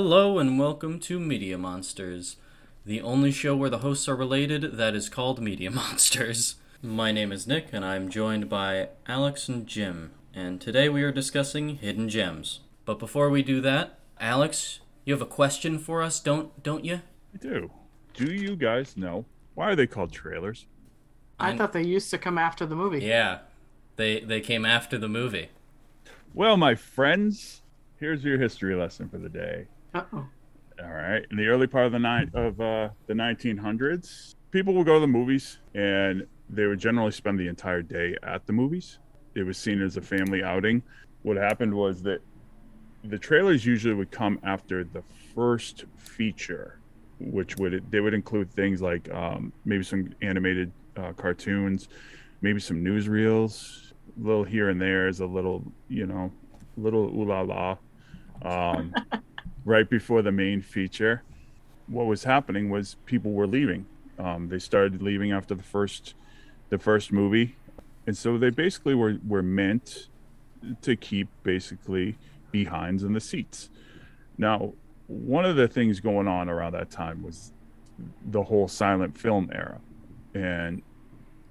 [0.00, 2.36] Hello and welcome to Media Monsters,
[2.86, 6.54] the only show where the hosts are related that is called Media Monsters.
[6.80, 11.10] My name is Nick and I'm joined by Alex and Jim, and today we are
[11.10, 12.60] discussing hidden gems.
[12.84, 17.00] But before we do that, Alex, you have a question for us, don't don't you?
[17.34, 17.72] I do.
[18.14, 19.24] Do you guys know
[19.56, 20.66] why are they called trailers?
[21.40, 23.00] I thought they used to come after the movie.
[23.00, 23.40] Yeah.
[23.96, 25.48] They they came after the movie.
[26.34, 27.62] Well, my friends,
[27.96, 29.66] here's your history lesson for the day.
[29.94, 30.26] Uh-oh.
[30.82, 31.24] All right.
[31.30, 35.00] In the early part of the night of uh, the 1900s, people would go to
[35.00, 38.98] the movies, and they would generally spend the entire day at the movies.
[39.34, 40.82] It was seen as a family outing.
[41.22, 42.20] What happened was that
[43.04, 45.02] the trailers usually would come after the
[45.34, 46.78] first feature,
[47.18, 51.88] which would they would include things like um, maybe some animated uh, cartoons,
[52.40, 56.32] maybe some newsreels, a little here and there is a little, you know,
[56.76, 57.76] little ooh la la.
[58.42, 58.94] Um,
[59.68, 61.22] right before the main feature,
[61.88, 63.84] what was happening was people were leaving.
[64.18, 66.14] Um, they started leaving after the first,
[66.70, 67.56] the first movie,
[68.06, 70.08] and so they basically were were meant
[70.82, 72.16] to keep basically
[72.50, 73.68] behinds in the seats.
[74.38, 74.72] Now,
[75.06, 77.52] one of the things going on around that time was
[78.24, 79.80] the whole silent film era,
[80.34, 80.82] and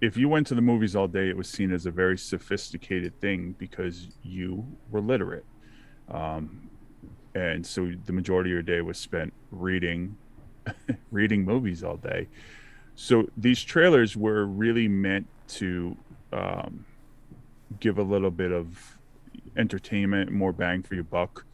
[0.01, 3.19] if you went to the movies all day, it was seen as a very sophisticated
[3.21, 5.45] thing because you were literate.
[6.09, 6.66] Um,
[7.37, 10.17] and so the majority of your day was spent reading
[11.11, 12.27] reading movies all day.
[12.95, 15.95] So these trailers were really meant to
[16.33, 16.85] um,
[17.79, 18.97] give a little bit of
[19.55, 21.45] entertainment, more bang for your buck,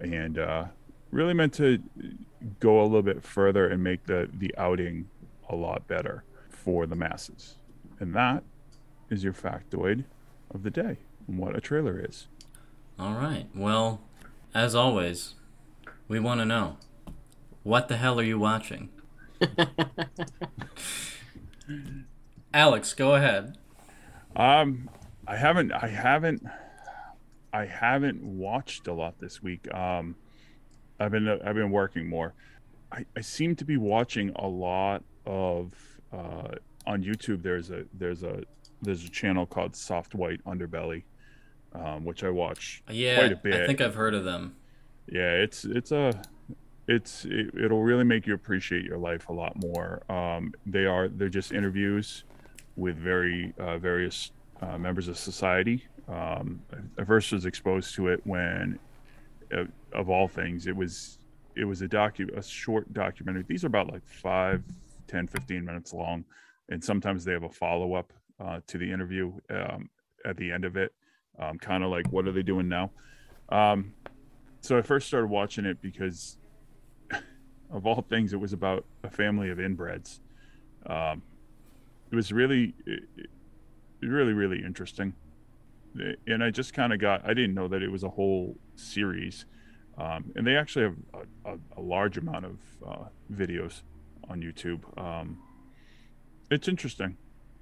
[0.00, 0.64] and uh,
[1.10, 1.82] really meant to
[2.60, 5.08] go a little bit further and make the the outing
[5.48, 7.56] a lot better for the masses.
[8.00, 8.42] And that
[9.10, 10.04] is your factoid
[10.50, 12.26] of the day and what a trailer is.
[12.98, 13.46] All right.
[13.54, 14.00] Well,
[14.56, 15.34] as always,
[16.08, 16.78] we want to know
[17.62, 18.88] what the hell are you watching?
[22.54, 23.58] Alex, go ahead.
[24.34, 24.88] Um,
[25.26, 26.42] I haven't, I haven't,
[27.52, 29.72] I haven't watched a lot this week.
[29.74, 30.16] Um,
[30.98, 32.32] I've been, I've been working more.
[32.90, 35.74] I, I seem to be watching a lot of
[36.14, 36.54] uh,
[36.86, 37.42] on YouTube.
[37.42, 38.44] There's a, there's a,
[38.80, 41.02] there's a channel called Soft White Underbelly,
[41.78, 43.54] um, which I watch Yeah, quite a bit.
[43.62, 44.56] I think I've heard of them.
[45.08, 46.20] yeah it's it's a
[46.88, 51.08] it's it, it'll really make you appreciate your life a lot more um they are
[51.08, 52.24] they're just interviews
[52.76, 54.30] with very uh, various
[54.62, 56.60] uh, members of society um
[56.98, 58.78] i first was exposed to it when
[59.56, 61.18] uh, of all things it was
[61.56, 64.62] it was a docu a short documentary these are about like five
[65.08, 66.24] 10 15 minutes long
[66.68, 69.88] and sometimes they have a follow-up uh, to the interview um,
[70.24, 70.92] at the end of it
[71.38, 72.90] um, kind of like what are they doing now
[73.48, 73.92] um,
[74.60, 76.38] so I first started watching it because,
[77.70, 80.18] of all things, it was about a family of inbreds.
[80.86, 81.22] Um,
[82.10, 83.02] it was really, it,
[84.00, 85.14] really, really interesting,
[86.26, 87.24] and I just kind of got.
[87.24, 89.46] I didn't know that it was a whole series,
[89.98, 90.96] um, and they actually have
[91.44, 93.82] a, a, a large amount of uh, videos
[94.28, 94.82] on YouTube.
[95.00, 95.38] Um,
[96.50, 97.16] it's interesting.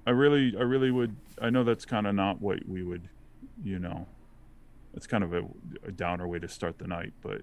[0.07, 1.15] I really, I really would.
[1.41, 3.09] I know that's kind of not what we would,
[3.63, 4.07] you know,
[4.93, 5.43] it's kind of a,
[5.87, 7.41] a downer way to start the night, but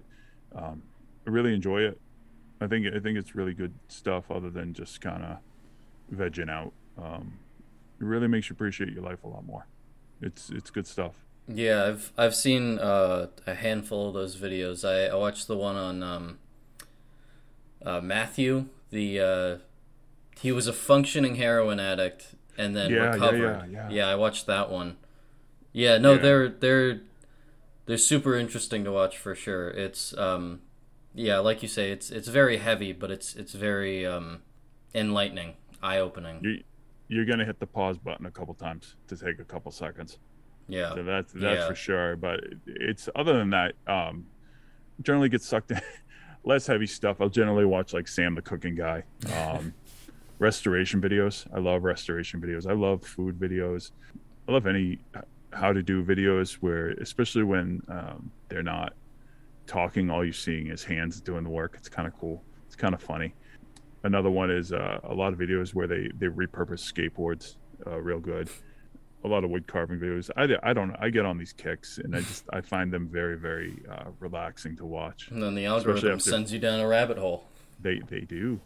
[0.55, 0.83] um,
[1.25, 1.99] I really enjoy it.
[2.61, 5.37] I think I think it's really good stuff, other than just kind of
[6.13, 6.71] vegging out.
[7.01, 7.39] Um,
[7.99, 9.67] it really makes you appreciate your life a lot more.
[10.21, 11.15] It's it's good stuff.
[11.47, 14.87] Yeah, I've I've seen uh, a handful of those videos.
[14.87, 16.39] I, I watched the one on um,
[17.85, 18.67] uh, Matthew.
[18.91, 19.57] The uh,
[20.39, 23.71] he was a functioning heroin addict and then Yeah, yeah, recovered.
[23.71, 24.07] yeah, yeah.
[24.07, 24.97] I watched that one.
[25.73, 26.19] Yeah, no, Yeah.
[26.19, 27.01] they're they're
[27.85, 29.69] they're super interesting to watch for sure.
[29.69, 30.61] It's um,
[31.13, 34.41] yeah, like you say, it's it's very heavy, but it's it's very um,
[34.93, 36.39] enlightening, eye opening.
[36.43, 36.63] You
[37.09, 40.17] you're gonna hit the pause button a couple times to take a couple seconds.
[40.69, 41.67] Yeah, So that's that's Yeah.
[41.67, 42.15] for sure.
[42.15, 44.25] But it's other than that, um,
[45.01, 45.81] generally get sucked in
[46.45, 47.17] less heavy stuff.
[47.19, 49.03] I'll generally watch like Sam the cooking guy.
[49.35, 49.73] Um,
[50.39, 51.45] restoration videos.
[51.53, 52.67] I love restoration videos.
[52.69, 53.91] I love food videos.
[54.47, 54.99] I love any
[55.53, 58.93] how to do videos where, especially when um, they're not
[59.67, 61.75] talking, all you're seeing is hands doing the work.
[61.77, 62.43] It's kind of cool.
[62.67, 63.33] It's kind of funny.
[64.03, 67.55] Another one is uh, a lot of videos where they they repurpose skateboards,
[67.87, 68.49] uh, real good.
[69.23, 70.29] A lot of wood carving videos.
[70.35, 70.93] I, I don't.
[70.99, 74.75] I get on these kicks and I just I find them very very uh, relaxing
[74.77, 75.29] to watch.
[75.31, 77.45] and then the algorithm sends you down a rabbit hole.
[77.81, 78.59] They they do,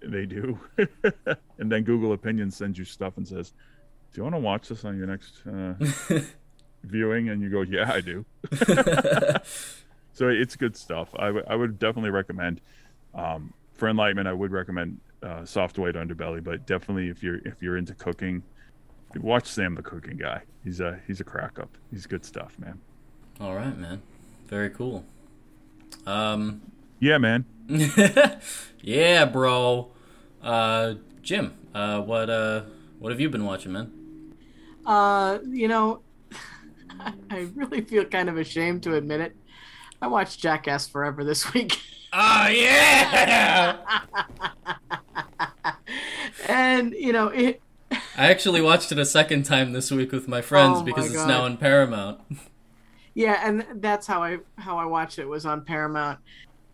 [0.00, 0.60] they do.
[1.58, 3.52] and then Google Opinion sends you stuff and says,
[4.12, 5.74] "Do you want to watch this on your next uh,
[6.84, 8.24] viewing?" And you go, "Yeah, I do."
[10.12, 11.08] So it's good stuff.
[11.18, 12.60] I, w- I would definitely recommend.
[13.14, 17.62] Um, for enlightenment, I would recommend uh, Soft White Underbelly, but definitely if you're if
[17.62, 18.42] you're into cooking,
[19.16, 20.42] watch Sam the Cooking Guy.
[20.62, 21.70] He's a he's a crack up.
[21.90, 22.80] He's good stuff, man.
[23.40, 24.02] All right, man.
[24.48, 25.04] Very cool.
[26.06, 26.60] Um,
[26.98, 27.46] Yeah, man.
[28.82, 29.90] yeah, bro.
[30.42, 32.64] Uh, Jim, uh, what uh,
[32.98, 33.90] what have you been watching, man?
[34.90, 36.00] Uh, you know,
[37.30, 39.36] I really feel kind of ashamed to admit it.
[40.02, 41.78] I watched Jackass Forever this week.
[42.12, 43.78] Oh yeah!
[46.48, 47.62] and, you know, it
[48.16, 51.06] I actually watched it a second time this week with my friends Oh my because
[51.06, 51.28] it's God.
[51.28, 52.18] now on Paramount.
[53.14, 56.18] yeah, and that's how I how I watched it was on Paramount.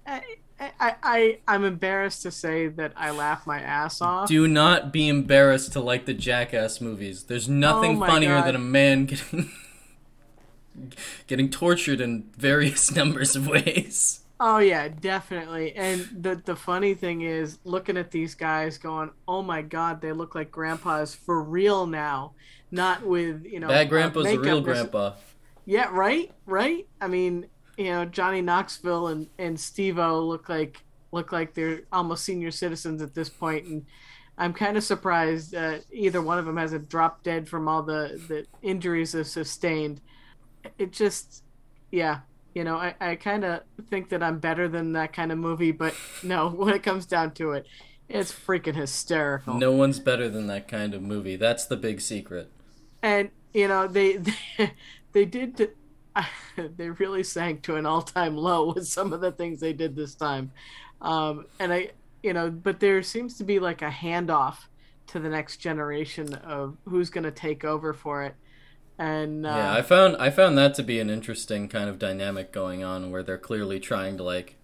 [0.06, 0.22] I
[0.58, 4.28] I, I I'm embarrassed to say that I laugh my ass off.
[4.28, 7.24] Do not be embarrassed to like the Jackass movies.
[7.24, 8.46] There's nothing Oh funnier God.
[8.46, 9.50] than a man getting
[11.26, 14.20] getting tortured in various numbers of ways.
[14.38, 15.74] Oh yeah, definitely.
[15.74, 20.12] And the the funny thing is looking at these guys going, "Oh my god, they
[20.12, 22.32] look like grandpas for real now."
[22.70, 25.12] Not with, you know, Bad grandpa's a real grandpa.
[25.64, 26.32] Yeah, right?
[26.46, 26.88] Right?
[27.00, 30.82] I mean, you know, Johnny Knoxville and and Steve-O look like
[31.12, 33.86] look like they're almost senior citizens at this point and
[34.38, 38.20] I'm kind of surprised uh, either one of them hasn't dropped dead from all the,
[38.28, 40.00] the injuries they've sustained.
[40.78, 41.42] It just,
[41.90, 42.20] yeah,
[42.54, 45.72] you know, I, I kind of think that I'm better than that kind of movie,
[45.72, 47.66] but no, when it comes down to it,
[48.08, 49.54] it's freaking hysterical.
[49.54, 51.36] No one's better than that kind of movie.
[51.36, 52.50] That's the big secret.
[53.02, 54.72] and you know they they,
[55.12, 55.56] they did
[56.76, 60.14] they really sank to an all-time low with some of the things they did this
[60.14, 60.50] time.
[61.00, 61.90] Um and i
[62.22, 64.56] you know but there seems to be like a handoff
[65.08, 68.34] to the next generation of who's going to take over for it.
[68.98, 72.50] And uh, Yeah, I found I found that to be an interesting kind of dynamic
[72.52, 74.56] going on where they're clearly trying to like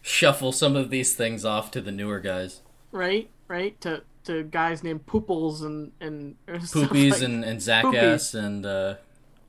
[0.00, 2.62] shuffle some of these things off to the newer guys.
[2.92, 8.64] right right to to guys named pooples and and Poopies like- and, and Zackass and
[8.64, 8.94] uh,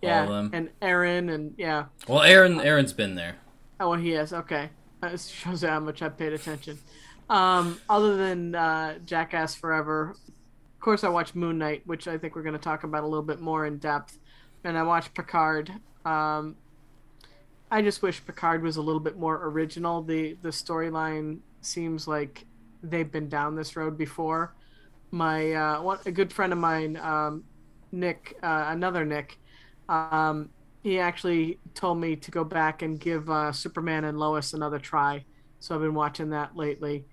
[0.01, 0.49] yeah all of them.
[0.53, 3.35] and aaron and yeah Well, Aaron Aaron's been there.
[3.79, 4.33] Oh, he is.
[4.33, 4.69] Okay.
[5.01, 6.77] That shows how much I've paid attention.
[7.29, 12.35] Um, other than uh, Jackass Forever, of course, I watched Moon Knight, which I think
[12.35, 14.17] we're going to talk about a little bit more in depth.
[14.63, 15.71] And I watched Picard.
[16.05, 16.55] Um,
[17.71, 20.01] I just wish Picard was a little bit more original.
[20.01, 22.45] The the storyline seems like
[22.83, 24.53] they've been down this road before.
[25.11, 27.43] My uh, one, a good friend of mine, um,
[27.91, 29.37] Nick, uh, another Nick,
[29.89, 30.49] um,
[30.83, 35.25] he actually told me to go back and give uh, Superman and Lois another try.
[35.59, 37.05] So I've been watching that lately.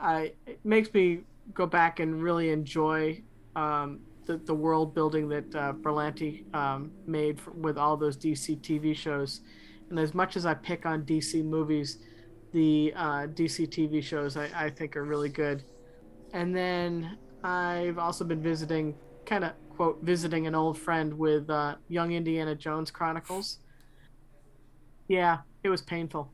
[0.00, 1.20] I it makes me
[1.54, 3.22] go back and really enjoy
[3.54, 8.58] um, the the world building that uh, Berlanti um, made for, with all those DC
[8.60, 9.42] TV shows.
[9.90, 11.98] And as much as I pick on DC movies,
[12.52, 15.62] the uh, DC TV shows I, I think are really good.
[16.32, 18.94] And then I've also been visiting,
[19.26, 19.52] kind of
[19.82, 23.58] quote, visiting an old friend with uh, Young Indiana Jones Chronicles.
[25.08, 26.30] Yeah, it was painful.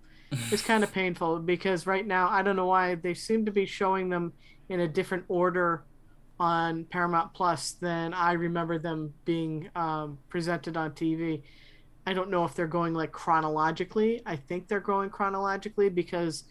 [0.53, 3.65] It's kind of painful because right now I don't know why they seem to be
[3.65, 4.35] showing them
[4.69, 5.85] in a different order
[6.39, 11.41] on Paramount Plus than I remember them being um, presented on TV.
[12.07, 14.21] I don't know if they're going like chronologically.
[14.27, 16.45] I think they're going chronologically because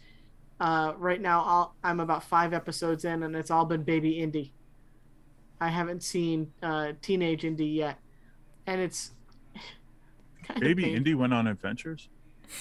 [0.58, 4.52] uh, right now I'll, I'm about five episodes in and it's all been Baby Indy.
[5.60, 7.98] I haven't seen uh, Teenage Indy yet,
[8.66, 9.12] and it's
[10.44, 12.08] kind Baby pain- Indy went on adventures.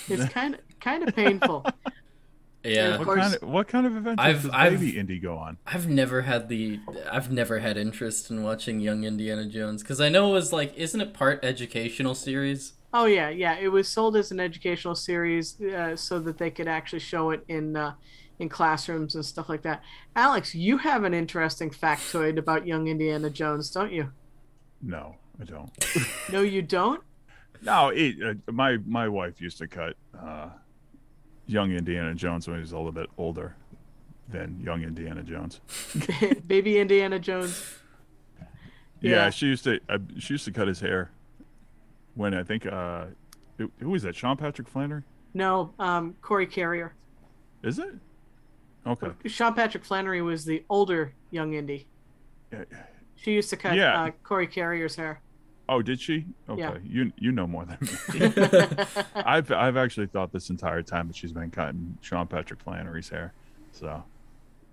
[0.09, 1.65] It's kind of kind of painful.
[2.63, 3.19] Yeah, What course.
[3.21, 5.57] kind of what kind of adventures I've- does I've- Baby Indy go on?
[5.65, 10.09] I've never had the I've never had interest in watching Young Indiana Jones because I
[10.09, 12.73] know it was like isn't it part educational series?
[12.93, 13.57] Oh yeah, yeah.
[13.57, 17.43] It was sold as an educational series uh, so that they could actually show it
[17.47, 17.93] in uh,
[18.39, 19.81] in classrooms and stuff like that.
[20.15, 24.11] Alex, you have an interesting factoid about young Indiana Jones, don't you?
[24.81, 25.71] No, I don't.
[26.31, 27.01] No, you don't.
[27.63, 30.49] No, it, uh, my my wife used to cut uh,
[31.47, 33.55] young Indiana Jones when he was a little bit older
[34.29, 35.61] than young Indiana Jones.
[36.47, 37.63] Baby Indiana Jones.
[39.01, 39.29] Yeah, Yeah.
[39.31, 41.09] she used to uh, she used to cut his hair
[42.13, 43.05] when I think uh,
[43.57, 44.15] who, was that?
[44.15, 45.03] Sean Patrick Flanery?
[45.33, 46.93] No, um, Corey Carrier.
[47.63, 47.93] Is it?
[48.87, 49.09] Okay.
[49.25, 51.87] Sean Patrick Flanery was the older young Indy.
[52.51, 52.63] Yeah.
[53.15, 54.03] She used to cut Yeah.
[54.03, 55.21] uh, Corey Carrier's hair.
[55.69, 56.25] Oh, did she?
[56.47, 56.61] Okay.
[56.61, 56.77] Yeah.
[56.83, 58.31] You you know more than me.
[59.15, 63.33] I've I've actually thought this entire time that she's been cutting Sean Patrick Flanery's hair.
[63.73, 64.01] So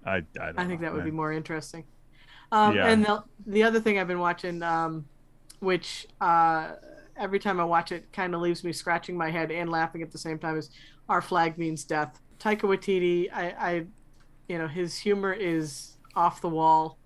[0.07, 1.85] I I, don't I think know, that would be more interesting.
[2.53, 2.87] Um, Yeah.
[2.87, 5.07] And the, the other thing I've been watching, um,
[5.59, 6.73] which uh,
[7.17, 10.13] every time I watch it, kind of leaves me scratching my head and laughing at
[10.13, 10.57] the same time.
[10.57, 10.71] Is
[11.09, 12.21] our flag means death?
[12.39, 13.87] Taika Waititi, I, I,
[14.49, 16.99] you know, his humor is off the wall,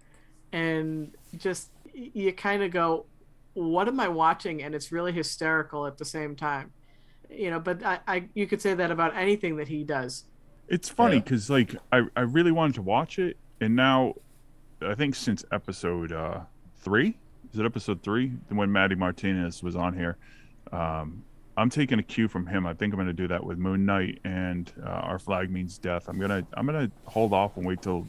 [0.52, 3.06] and just you kind of go,
[3.54, 4.62] what am I watching?
[4.62, 6.72] And it's really hysterical at the same time,
[7.30, 7.60] you know.
[7.60, 10.24] But I, I you could say that about anything that he does.
[10.68, 11.22] It's funny Yeah.
[11.22, 14.14] because like I, I really wanted to watch it, and now
[14.80, 16.40] I think since episode uh,
[16.82, 17.16] three,
[17.52, 20.16] is it episode three when Maddie Martinez was on here?
[20.72, 21.24] Um,
[21.58, 22.66] I'm taking a cue from him.
[22.66, 25.76] I think I'm going to do that with Moon Knight and uh, Our Flag Means
[25.76, 26.08] Death.
[26.08, 28.06] I'm gonna I'm gonna hold off and wait till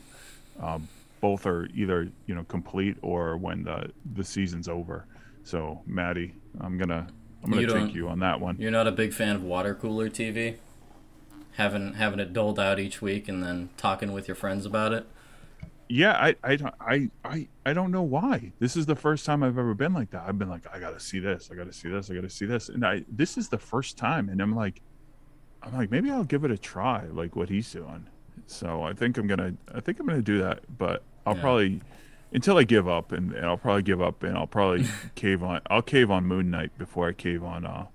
[0.61, 0.87] um,
[1.19, 5.05] both are either you know complete or when the the season's over.
[5.43, 7.07] So Maddie, I'm gonna
[7.43, 8.57] I'm gonna You take you on that one.
[8.59, 10.57] You're not a big fan of water cooler TV?
[11.53, 15.07] Having having it doled out each week and then talking with your friends about it?
[15.91, 18.51] Yeah I, I don't- I i i don't know why.
[18.59, 20.23] This is the first time i've ever been like that.
[20.27, 22.69] I've been like i gotta see this i gotta see this i gotta see this.
[22.69, 24.81] And i this is the first time and i'm like
[25.63, 28.07] i'm like maybe i'll give it a try like what he's doing.
[28.47, 31.41] So i think i'm gonna i think i'm gonna do that but i'll Yeah.
[31.41, 31.81] probably
[32.31, 35.59] until i give up and, and i'll probably give up and i'll probably cave on
[35.71, 37.85] i'll cave on moon knight before i cave on uh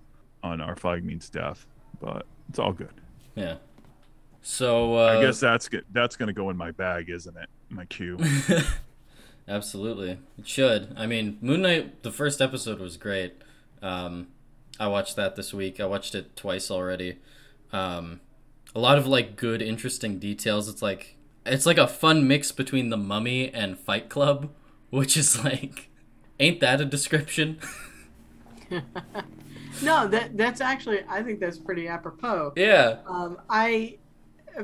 [0.43, 1.67] on our flag means death
[2.01, 2.93] but it's all good.
[3.37, 3.57] Yeah.
[4.43, 7.85] So uh, i guess that's go- that's gonna go in my bag isn't it my
[7.85, 8.19] queue
[9.47, 10.95] Absolutely, it should.
[10.97, 12.03] I mean, Moon Knight.
[12.03, 13.35] The first episode was great.
[13.83, 14.29] Um,
[14.81, 15.81] I watched that this week.
[15.81, 17.19] I watched it twice already.
[17.71, 18.21] Um,
[18.75, 20.67] a lot of like good, interesting details.
[20.67, 24.49] It's like it's like a fun mix between The Mummy and Fight Club,
[24.91, 25.91] which is like,
[26.41, 27.59] ain't that a description?
[29.83, 32.53] No, that that's actually I think that's pretty apropos.
[32.57, 32.99] yeah.
[33.07, 33.99] Um, I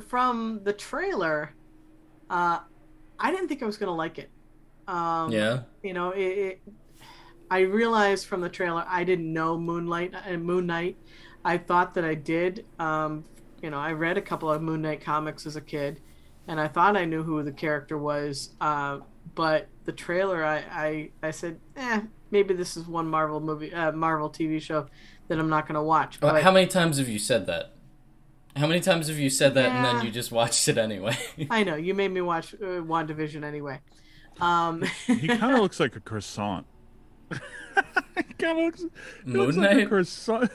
[0.07, 1.53] from the trailer,
[2.31, 2.61] uh,
[3.21, 4.31] I didn't think I was gonna like it.
[4.89, 5.61] Um, Yeah.
[5.83, 6.63] You know, it, it,
[7.51, 10.97] I realized from the trailer I didn't know Moonlight and Moon Knight.
[11.45, 12.65] I thought that I did.
[12.79, 13.25] Um,
[13.63, 16.01] you know, I read a couple of Moon Knight comics as a kid,
[16.49, 18.51] and I thought I knew who the character was.
[18.61, 19.01] Uh,
[19.35, 23.93] but the trailer, I, I, I said, eh, maybe this is one Marvel movie, uh,
[23.93, 24.87] Marvel TV show
[25.29, 26.17] that I'm not gonna watch.
[26.17, 27.73] Uh, But How many times have you said that?
[28.57, 31.17] How many times have you said that and then you just watched it anyway?
[31.51, 33.81] I know you made me watch uh, WandaVision anyway.
[34.41, 36.67] Um, He kind of looks like a croissant.
[37.31, 38.81] he kind of looks,
[39.25, 39.89] he looks Moon like a Knight?
[39.89, 40.51] croissant.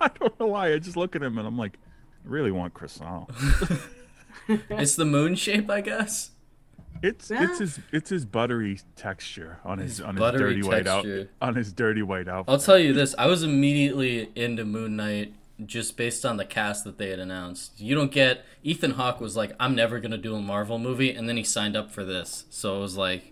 [0.00, 0.72] I don't know why.
[0.74, 1.78] I just look at him and I'm like,
[2.24, 3.30] I really want croissant.
[4.70, 6.30] it's the moon shape, I guess.
[7.02, 7.44] It's Yeah.
[7.44, 11.06] it's his it's his buttery texture on his, His on his buttery dirty white out
[11.42, 12.52] on his dirty white outfit.
[12.52, 15.34] I'll tell you this: I was immediately into Moon Knight
[15.66, 17.80] just based on the cast that they had announced.
[17.80, 21.28] You don't get Ethan Hawke was like, "I'm never gonna do a Marvel movie," and
[21.28, 22.44] then he signed up for this.
[22.50, 23.30] So it was like,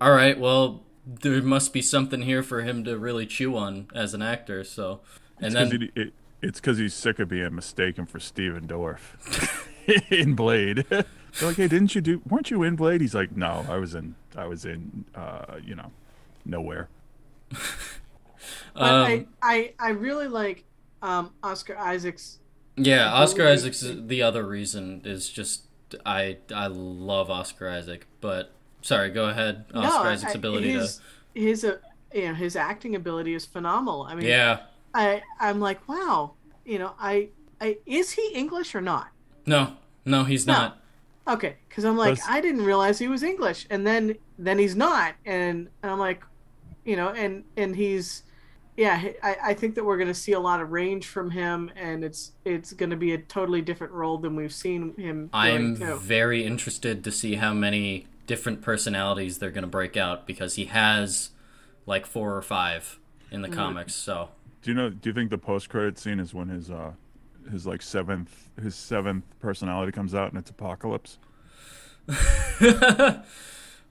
[0.00, 4.14] all right, well, there must be something here for him to really chew on as
[4.14, 4.64] an actor.
[4.64, 5.00] So,
[5.38, 8.66] and It's 'cause then he- it, it's because he's sick of being mistaken for Stephen
[8.66, 9.62] Dorff
[10.10, 10.84] in Blade.
[10.90, 11.04] They're
[11.48, 12.22] like, hey, didn't you do?
[12.28, 13.00] Weren't you in Blade?
[13.00, 14.14] He's like, no, I was in.
[14.36, 15.04] I was in.
[15.14, 15.90] Uh, you know,
[16.44, 16.88] nowhere.
[17.50, 17.58] but
[18.76, 20.64] um, I, I, I really like
[21.04, 22.38] um, Oscar Isaac's.
[22.76, 25.64] yeah, Oscar Blade- Isaac's the other reason is just
[26.04, 29.66] I I love Oscar Isaac, but sorry, go ahead.
[29.74, 31.00] Oscar no, Isaac's I- ability his,
[31.34, 31.76] his, uh,
[32.14, 34.02] you know, his acting ability is phenomenal.
[34.02, 34.60] I mean, yeah.
[34.94, 36.34] I, I'm like, wow,
[36.64, 37.28] you know, I,
[37.60, 39.08] I is he English or not?
[39.46, 40.52] No, no, he's No.
[40.54, 40.80] not.
[41.26, 44.76] Okay, because I'm like, Plus- I didn't realize he was English, and then then he's
[44.76, 46.22] not, and, and I'm like,
[46.84, 48.22] you know, and and he's,
[48.76, 52.04] yeah, I, I think that we're gonna see a lot of range from him, and
[52.04, 55.30] it's it's gonna be a totally different role than we've seen him.
[55.32, 55.96] I'm doing, too.
[55.98, 60.64] very interested to see how many different personalities they're going to break out because he
[60.64, 61.30] has
[61.86, 62.98] like four or five
[63.30, 63.50] in Mm-hmm.
[63.50, 63.94] the comics.
[63.94, 64.30] So
[64.62, 64.88] Do you know?
[64.90, 66.92] Do you think the post credit scene is when his uh,
[67.50, 71.18] his like seventh his seventh personality comes out and it's Apocalypse?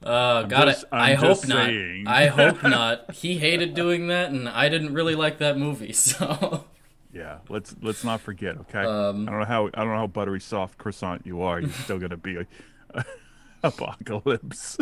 [0.04, 0.84] Uh, got it.
[0.92, 1.70] I hope not.
[2.06, 3.12] I hope not.
[3.12, 5.92] He hated doing that, and I didn't really like that movie.
[6.04, 6.64] So
[7.12, 8.56] Yeah, let's let's not forget.
[8.58, 11.60] Okay, Um, I don't know how I don't know how buttery soft croissant you are.
[11.60, 12.46] You're still gonna be a,
[13.62, 14.76] apocalypse.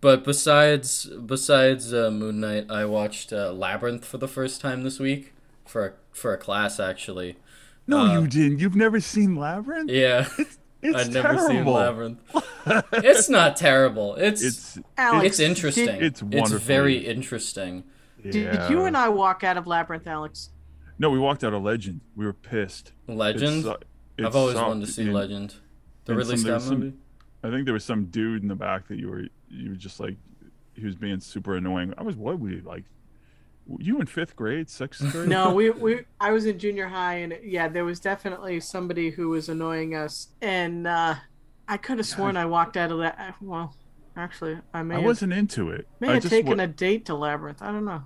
[0.00, 4.98] But besides besides uh, Moon Knight, I watched uh, Labyrinth for the first time this
[4.98, 5.32] week
[5.64, 7.36] for a, for a class actually.
[7.86, 8.58] no, Uh, you didn't.
[8.60, 9.90] You've never seen Labyrinth.
[9.90, 11.72] Yeah, It's I've never seen terrible.
[11.72, 12.20] Labyrinth.
[12.92, 14.14] it's not terrible.
[14.14, 15.86] It's it's, It's interesting.
[15.86, 17.84] Did, It's It's very interesting.
[18.22, 18.68] did yeah.
[18.68, 20.50] you and I walk out of Labyrinth, Alex?
[20.98, 22.00] No, we walked out of Legend.
[22.14, 22.92] We were pissed.
[23.06, 23.58] Legend.
[23.58, 23.76] It's, uh,
[24.26, 25.54] I've always so- wanted to see and Legend.
[26.04, 26.94] The and Ridley Scott movie.
[27.42, 30.00] I think there was some dude in the back that you were you were just
[30.00, 30.16] like
[30.74, 31.94] he was being super annoying.
[31.98, 32.84] I was what we like
[33.78, 35.28] you in fifth grade, sixth grade?
[35.28, 39.28] No, we we I was in junior high, and yeah, there was definitely somebody who
[39.30, 41.14] was annoying us, and uh,
[41.68, 43.34] I could have sworn I walked out of that.
[43.40, 43.74] Well,
[44.16, 45.86] actually, I may I have, wasn't into it.
[46.00, 47.60] may I have just taken wa- a date to Labyrinth.
[47.62, 48.02] I don't know.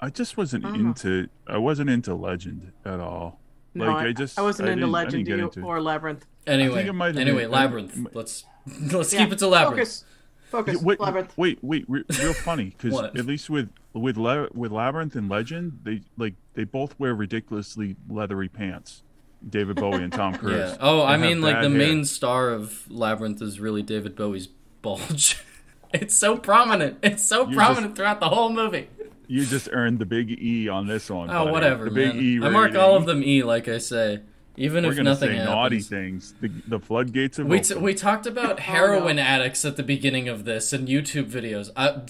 [0.00, 0.88] I just wasn't I don't know.
[0.90, 1.28] into.
[1.46, 3.40] I wasn't into Legend at all.
[3.74, 6.24] No, Like, I, I just- I wasn't I into Legend didn't you- into or Labyrinth.
[6.46, 7.96] Anyway, it might have anyway, been- labyrinth.
[7.96, 8.44] it- Let's
[8.92, 9.76] let's Yeah, keep it to labyrinth.
[9.88, 10.04] Focus,
[10.50, 11.36] focus, wait, Labyrinth.
[11.36, 15.80] wait, wait, re- real funny because at least with with La- with Labyrinth and Legend,
[15.82, 19.02] they like they both wear ridiculously leathery pants.
[19.48, 20.70] David Bowie and Tom Cruise.
[20.72, 20.76] Yeah.
[20.80, 21.78] Oh, I mean, like the hair.
[21.78, 24.48] main star of Labyrinth is really David Bowie's
[24.82, 25.38] bulge.
[25.94, 26.98] it's so prominent.
[27.04, 28.88] It's so You prominent throughout the whole movie.
[29.28, 31.30] You just earned the big E on this one.
[31.30, 31.50] Oh, buddy.
[31.52, 32.24] whatever, The big man.
[32.24, 32.40] E.
[32.42, 34.20] I mark all of them E, like I say,
[34.58, 36.34] even We're if gonna nothing say naughty things.
[36.40, 37.84] The, the floodgates of We, t- open.
[37.84, 39.22] we talked about Oh, heroin no.
[39.22, 41.70] addicts at the beginning of this and YouTube videos.
[41.76, 42.00] I,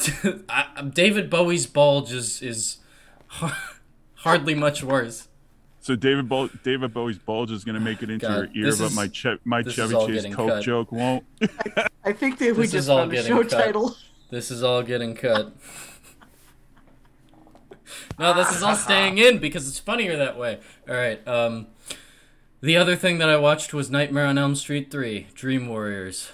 [0.78, 2.78] I, David Bowie's bulge is is
[4.16, 5.28] hardly much worse.
[5.80, 8.72] So David Bo- David Bowie's bulge is going to make it into God, your ear,
[8.76, 10.62] but is- my che- my Chevy Chase Coke cut.
[10.62, 11.24] joke won't.
[12.04, 13.50] I think that we This is just all found a getting show cut.
[13.50, 13.96] title.
[14.30, 15.52] This is all getting cut.
[18.18, 20.58] no, this is all staying in because it's funnier that way.
[20.88, 21.26] All right.
[21.26, 21.68] Um,
[22.60, 26.30] the other thing that I watched was Nightmare on Elm Street 3: Dream Warriors.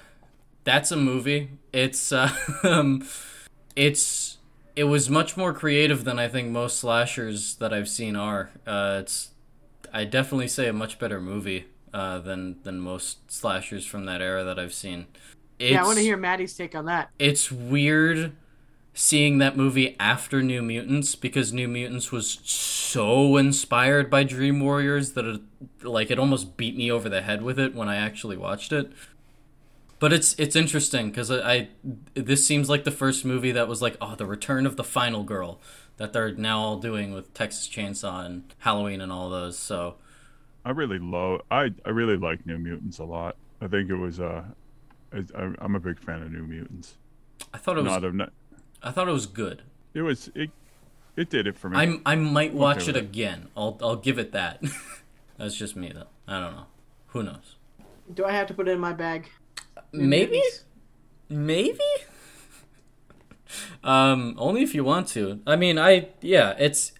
[0.64, 1.50] That's a movie.
[1.72, 2.30] It's uh,
[2.62, 3.06] um,
[3.76, 4.38] it's
[4.76, 8.50] it was much more creative than I think most slashers that I've seen are.
[8.66, 9.30] Uh, it's
[9.92, 14.44] I definitely say a much better movie uh, than than most slashers from that era
[14.44, 15.06] that I've seen.
[15.58, 17.10] It's, yeah, I want to hear Maddie's take on that.
[17.18, 18.32] it's weird
[18.94, 25.12] seeing that movie after New Mutants because New Mutants was so inspired by Dream Warriors
[25.12, 25.40] that it,
[25.82, 28.92] like it almost beat me over the head with it when I actually watched it.
[29.98, 31.68] But it's it's interesting because I, I
[32.14, 35.24] this seems like the first movie that was like oh the return of the final
[35.24, 35.61] girl
[35.96, 39.59] that they're now all doing with Texas Chainsaw and Halloween and all those.
[39.59, 39.96] So
[40.64, 41.42] I really love.
[41.50, 43.37] I I really like New Mutants a lot.
[43.61, 44.20] I think it was.
[44.20, 44.44] Uh,
[45.12, 46.96] I, I'm a big fan of New Mutants.
[47.52, 48.14] I thought it was Not of.
[48.85, 49.62] Not- I thought it was good.
[49.94, 50.31] It was.
[50.35, 50.51] It.
[51.16, 51.79] It did it for me.
[51.79, 53.05] I I might watch with it it.
[53.05, 53.49] again.
[53.57, 54.62] I'll I'll give it that.
[55.38, 56.09] That's just me though.
[56.27, 56.66] I don't know.
[57.09, 57.57] Who knows?
[58.12, 59.31] Do I have to put it in my bag?
[59.92, 60.42] Maybe.
[61.29, 61.79] Maybe.
[63.85, 65.40] um, only if you want to.
[65.47, 66.55] I mean, I yeah.
[66.59, 66.92] It's.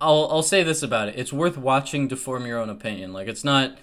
[0.00, 1.18] I'll I'll say this about it.
[1.18, 3.12] It's worth watching to form your own opinion.
[3.12, 3.76] Like it's not.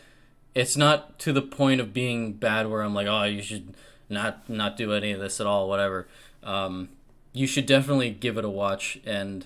[0.56, 3.76] It's not to the point of being bad where I'm like, oh, you should
[4.10, 5.68] not not do any of this at all.
[5.70, 6.08] Whatever.
[6.42, 6.90] Um,
[7.38, 9.46] you should definitely give it a watch and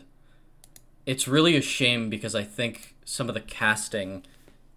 [1.06, 4.24] it's really a shame because I think some of the casting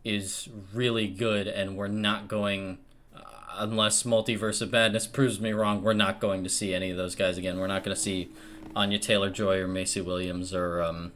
[0.04, 2.78] is really good, and we're not going
[3.14, 3.20] uh,
[3.56, 5.82] unless Multiverse of Madness proves me wrong.
[5.82, 7.58] We're not going to see any of those guys again.
[7.58, 8.30] We're not going to see
[8.76, 11.12] Anya Taylor Joy or Maisie Williams or um,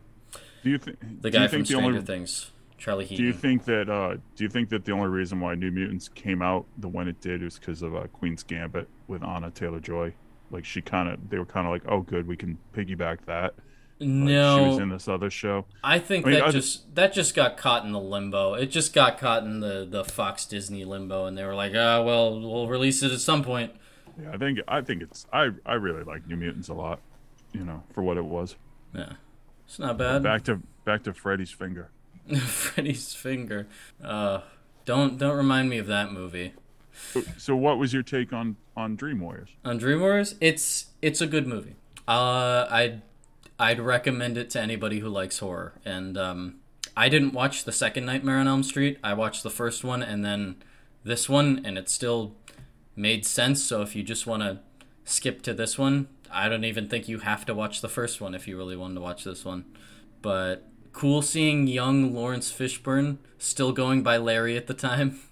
[0.63, 3.89] do you think the guy from Stranger only, Things, Charlie Do you think that?
[3.89, 7.09] Uh, do you think that the only reason why New Mutants came out the when
[7.09, 10.15] it did was because of uh, Queen's Gambit with Anna Taylor Joy?
[10.51, 13.55] Like she kind of, they were kind of like, oh, good, we can piggyback that.
[14.01, 15.67] Like, no, she was in this other show.
[15.83, 18.55] I think I mean, that I- just that just got caught in the limbo.
[18.55, 22.01] It just got caught in the the Fox Disney limbo, and they were like, ah,
[22.03, 23.73] well, we'll release it at some point.
[24.23, 27.01] Yeah, I think I think it's I I really like New Mutants a lot.
[27.53, 28.55] You know, for what it was.
[28.95, 29.15] Yeah,
[29.67, 30.23] it's not bad.
[30.23, 31.91] Back to back to Freddy's finger.
[32.47, 33.67] Freddy's finger.
[34.03, 34.43] Uh,
[34.85, 36.55] don't don't remind me of that movie.
[37.37, 39.51] So, what was your take on on Dream Warriors?
[39.65, 41.77] On Dream Warriors, it's it's a good movie.
[42.07, 43.03] Uh, I'd
[43.59, 45.75] I'd recommend it to anybody who likes horror.
[45.85, 46.57] And um,
[46.97, 48.99] I didn't watch the second Nightmare on Elm Street.
[49.03, 50.57] I watched the first one and then
[51.05, 52.35] this one, and it still
[52.95, 53.63] made sense.
[53.63, 54.61] So if you just want to
[55.05, 58.35] skip to this one, I don't even think you have to watch the first one
[58.35, 59.65] if you really wanted to watch this one.
[60.23, 65.21] But cool seeing young Laurence Fishburne still going by Larry at the time.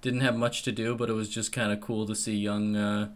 [0.00, 2.76] Didn't have much to do, but it was just kind of cool to see young,
[2.76, 3.10] uh,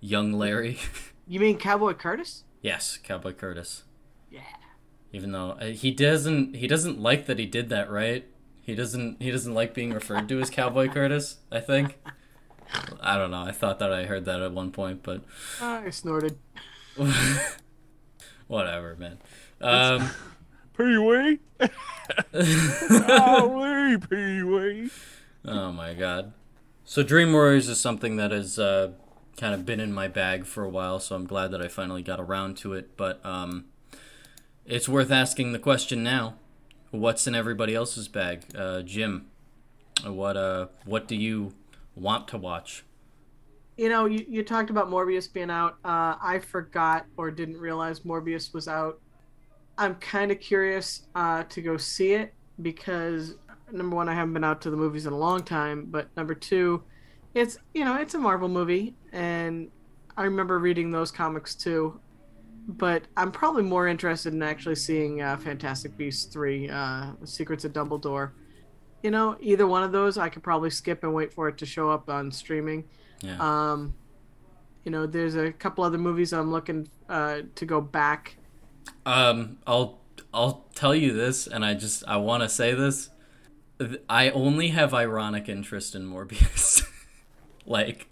[0.00, 0.78] young Larry.
[1.28, 2.42] You mean Cowboy Curtis?
[2.62, 3.84] yes, Cowboy Curtis.
[4.30, 4.40] Yeah.
[5.12, 8.26] Even though uh, he doesn't, he doesn't like that he did that, right?
[8.60, 11.36] He doesn't, he doesn't like being referred to as Cowboy Curtis.
[11.50, 11.96] I think.
[13.00, 13.42] I don't know.
[13.42, 15.22] I thought that I heard that at one point, but
[15.60, 16.38] I snorted.
[18.48, 19.18] whatever, man.
[19.60, 20.10] Um,
[20.76, 21.38] Pee Wee.
[22.34, 24.90] oh, Pee Wee.
[25.44, 26.32] Oh my god.
[26.84, 28.92] So Dream Warriors is something that has uh,
[29.36, 32.02] kind of been in my bag for a while, so I'm glad that I finally
[32.02, 32.96] got around to it.
[32.96, 33.66] But um,
[34.66, 36.34] it's worth asking the question now:
[36.90, 38.44] What's in everybody else's bag?
[38.56, 39.26] Uh, Jim,
[40.04, 41.54] what uh, what do you
[41.94, 42.84] want to watch?
[43.76, 45.78] You know, you, you talked about Morbius being out.
[45.84, 49.00] Uh, I forgot or didn't realize Morbius was out
[49.78, 53.36] I'm kind of curious uh, to go see it because
[53.72, 56.34] number one, I haven't been out to the movies in a long time, but number
[56.34, 56.82] two,
[57.34, 59.70] it's you know it's a Marvel movie, and
[60.16, 61.98] I remember reading those comics too.
[62.68, 67.72] But I'm probably more interested in actually seeing uh, Fantastic Beasts three, uh, Secrets of
[67.72, 68.30] Dumbledore.
[69.02, 71.66] You know, either one of those I could probably skip and wait for it to
[71.66, 72.84] show up on streaming.
[73.20, 73.36] Yeah.
[73.40, 73.94] Um,
[74.84, 78.36] you know, there's a couple other movies I'm looking uh, to go back.
[79.06, 80.00] Um, I'll
[80.32, 83.10] I'll tell you this, and I just I want to say this.
[84.08, 86.86] I only have ironic interest in Morbius.
[87.66, 88.08] like,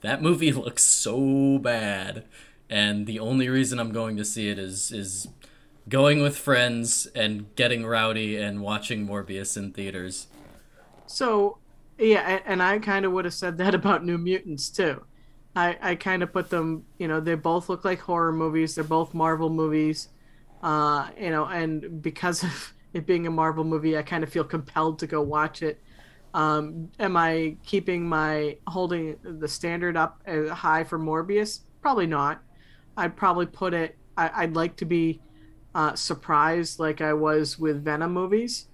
[0.00, 2.24] that movie looks so bad,
[2.68, 5.28] and the only reason I'm going to see it is is
[5.88, 10.28] going with friends and getting rowdy and watching Morbius in theaters.
[11.06, 11.58] So,
[11.98, 15.04] yeah, and I kind of would have said that about New Mutants too.
[15.54, 18.74] I, I kind of put them, you know, they both look like horror movies.
[18.74, 20.08] They're both Marvel movies,
[20.62, 24.44] uh, you know, and because of it being a Marvel movie, I kind of feel
[24.44, 25.80] compelled to go watch it.
[26.34, 31.60] Um, am I keeping my holding the standard up as high for Morbius?
[31.80, 32.42] Probably not.
[32.96, 33.96] I'd probably put it.
[34.16, 35.20] I, would like to be
[35.74, 38.68] uh, surprised, like I was with Venom movies.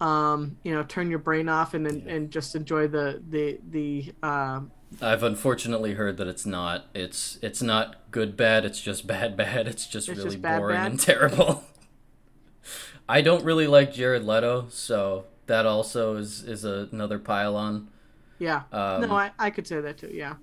[0.00, 4.12] Um, you know, turn your brain off and and, and just enjoy the the the.
[4.22, 4.60] Uh,
[5.02, 6.86] I've unfortunately heard that it's not.
[6.94, 8.64] It's it's not good bad.
[8.64, 9.68] It's just bad bad.
[9.68, 10.90] It's just it's really just bad, boring bad.
[10.92, 11.64] and terrible.
[13.08, 17.88] I don't really like Jared Leto, so that also is is a, another pile on.
[18.38, 18.62] Yeah.
[18.70, 20.10] Um, no, I, I could say that too.
[20.12, 20.34] Yeah.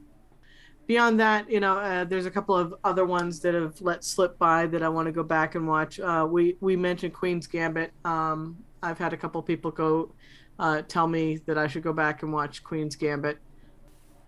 [0.88, 4.38] Beyond that, you know, uh, there's a couple of other ones that have let slip
[4.38, 6.00] by that I want to go back and watch.
[6.00, 7.92] Uh, we we mentioned Queen's Gambit.
[8.04, 10.14] Um, I've had a couple people go
[10.60, 13.40] uh, tell me that I should go back and watch Queen's Gambit.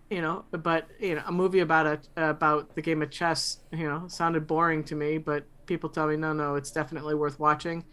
[0.09, 3.87] You know, but you know, a movie about a about the game of chess, you
[3.87, 5.17] know, sounded boring to me.
[5.17, 7.83] But people tell me, no, no, it's definitely worth watching.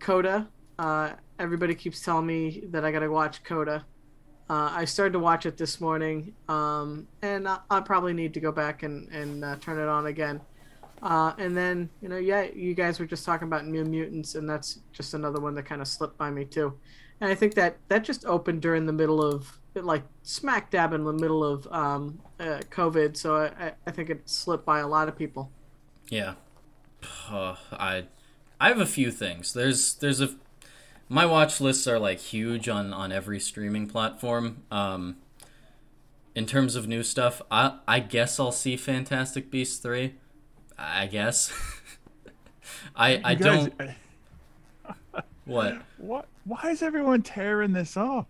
[0.00, 0.48] Coda.
[0.78, 3.84] Uh, everybody keeps telling me that I got to watch Coda.
[4.48, 8.50] Uh, I started to watch it this morning, um, and I, probably need to go
[8.50, 10.40] back and, and uh, turn it on again.
[11.02, 14.50] Uh, and then, you know, yeah, you guys were just talking about New Mutants, and
[14.50, 16.76] that's just another one that kind of slipped by me too.
[17.20, 21.04] And I think that that just opened during the middle of, like, smack dab in
[21.04, 25.06] the middle of um, uh, COVID, so I, I think it slipped by a lot
[25.06, 25.52] of people.
[26.08, 26.34] Yeah,
[27.30, 28.06] I
[28.60, 29.52] I have a few things.
[29.52, 30.30] There's there's a
[31.08, 34.62] my watch lists are like huge on on every streaming platform.
[34.70, 35.16] Um,
[36.34, 40.14] in terms of new stuff, I I guess I'll see Fantastic Beasts three.
[40.78, 41.52] I guess.
[42.96, 43.74] I I guys, don't.
[45.44, 45.82] What?
[45.98, 46.28] What?
[46.44, 48.28] Why is everyone tearing this up?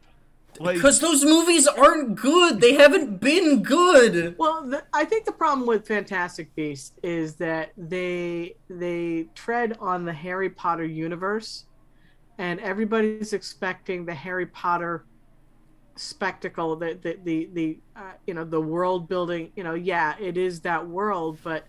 [0.60, 2.60] Like, because those movies aren't good.
[2.60, 4.36] They haven't been good.
[4.36, 10.04] Well, the, I think the problem with Fantastic Beasts is that they they tread on
[10.04, 11.64] the Harry Potter universe,
[12.36, 15.06] and everybody's expecting the Harry Potter
[15.96, 19.52] spectacle, the the the, the uh, you know the world building.
[19.56, 21.64] You know, yeah, it is that world, but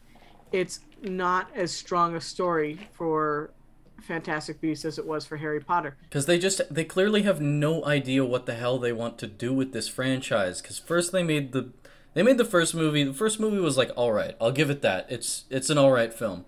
[0.51, 3.53] it's not as strong a story for
[4.01, 5.95] Fantastic Beasts as it was for Harry Potter.
[6.03, 9.53] Because they just they clearly have no idea what the hell they want to do
[9.53, 10.61] with this franchise.
[10.61, 11.71] Because first they made the
[12.13, 13.03] they made the first movie.
[13.03, 15.07] The first movie was like, all right, I'll give it that.
[15.09, 16.45] It's it's an all right film.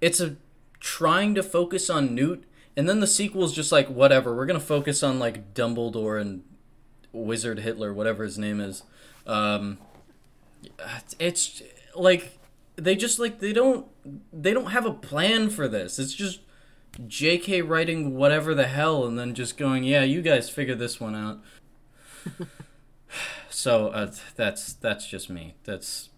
[0.00, 0.36] It's a
[0.80, 2.44] trying to focus on Newt,
[2.76, 4.34] and then the sequel is just like whatever.
[4.34, 6.42] We're gonna focus on like Dumbledore and
[7.12, 8.82] Wizard Hitler, whatever his name is.
[9.26, 9.78] Um,
[11.18, 11.62] it's
[11.94, 12.38] like
[12.76, 13.86] they just like they don't
[14.32, 15.98] they don't have a plan for this.
[15.98, 16.40] It's just
[17.06, 17.62] J.K.
[17.62, 21.40] writing whatever the hell and then just going, yeah, you guys figure this one out.
[23.50, 25.54] so uh, that's that's just me.
[25.64, 26.10] That's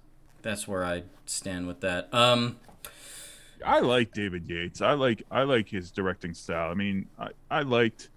[0.42, 2.12] that's where I stand with that.
[2.14, 2.58] Um,
[3.64, 4.80] I like David Yates.
[4.80, 6.70] I like I like his directing style.
[6.70, 8.08] I mean, I, I liked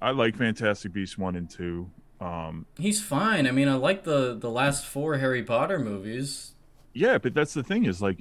[0.00, 1.90] I like Fantastic Beasts one and two.
[2.20, 3.46] Um, he's fine.
[3.46, 6.51] I mean, I like the the last four Harry Potter movies.
[6.94, 8.18] Yeah, but that's the thing is like,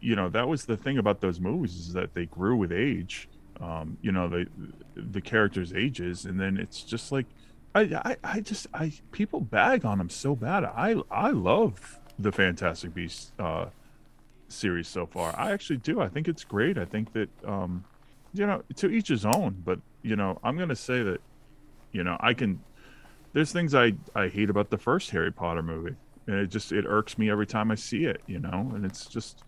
[0.00, 3.28] you know, that was the thing about those movies is that they grew with age.
[3.60, 4.46] Um, you know, the
[4.96, 7.26] the characters' ages, and then it's just like,
[7.74, 10.64] I, I, I just, I people bag on them so bad.
[10.64, 13.66] I, I love the Fantastic Beasts uh,
[14.48, 15.34] series so far.
[15.38, 16.00] I actually do.
[16.00, 16.78] I think it's great.
[16.78, 17.84] I think that, um,
[18.32, 19.62] you know, to each his own.
[19.64, 21.20] But you know, I'm gonna say that,
[21.92, 22.60] you know, I can.
[23.32, 25.96] There's things I I hate about the first Harry Potter movie
[26.26, 29.06] and it just it irks me every time I see it, you know, and it's
[29.06, 29.44] just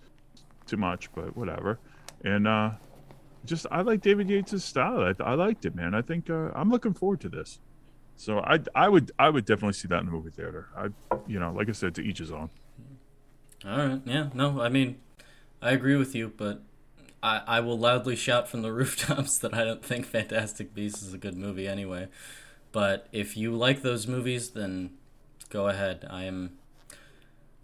[0.67, 1.79] too much, but whatever.
[2.25, 2.73] And uh
[3.45, 5.01] just I like David Yates' style.
[5.01, 5.95] I, I liked it, man.
[5.95, 7.61] I think uh, I'm looking forward to this.
[8.17, 10.69] So I I would I would definitely see that in the movie theater.
[10.77, 10.89] I
[11.27, 12.51] you know, like I said, to each his own.
[13.65, 14.01] All right.
[14.05, 14.29] Yeah.
[14.35, 14.61] No.
[14.61, 14.99] I mean,
[15.63, 16.63] I agree with you, but
[17.23, 21.15] I, I will loudly shout from the rooftops that I don't think Fantastic Beasts is
[21.15, 22.09] a good movie anyway.
[22.73, 24.91] But if you like those movies, then
[25.49, 26.07] go ahead.
[26.11, 26.59] I am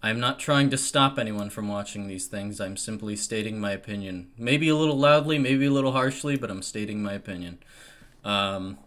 [0.03, 2.59] I'm not trying to stop anyone from watching these things.
[2.59, 4.31] I'm simply stating my opinion.
[4.37, 7.59] Maybe a little loudly, maybe a little harshly, but I'm stating my opinion.
[8.25, 8.77] Um,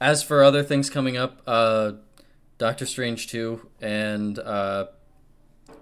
[0.00, 1.92] as for other things coming up, uh,
[2.56, 4.86] Doctor Strange 2 and uh,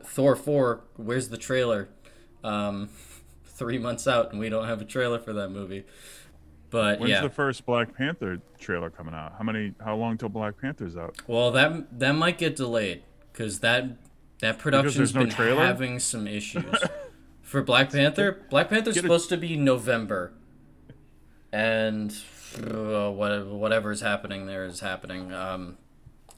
[0.03, 1.89] Thor 4, where's the trailer?
[2.43, 2.89] Um,
[3.45, 5.85] three months out, and we don't have a trailer for that movie.
[6.71, 9.35] But When's yeah, the first Black Panther trailer coming out?
[9.39, 9.73] How many?
[9.83, 11.17] How long till Black Panther's out?
[11.27, 13.97] well that that might get delayed because that
[14.41, 15.65] that production's no been trailer?
[15.65, 16.65] having some issues.
[17.43, 20.33] for Black Panther, Black Panther's Get a- supposed to be November,
[21.53, 22.15] and
[22.63, 25.33] uh, what whatever's happening there is happening.
[25.33, 25.79] Um,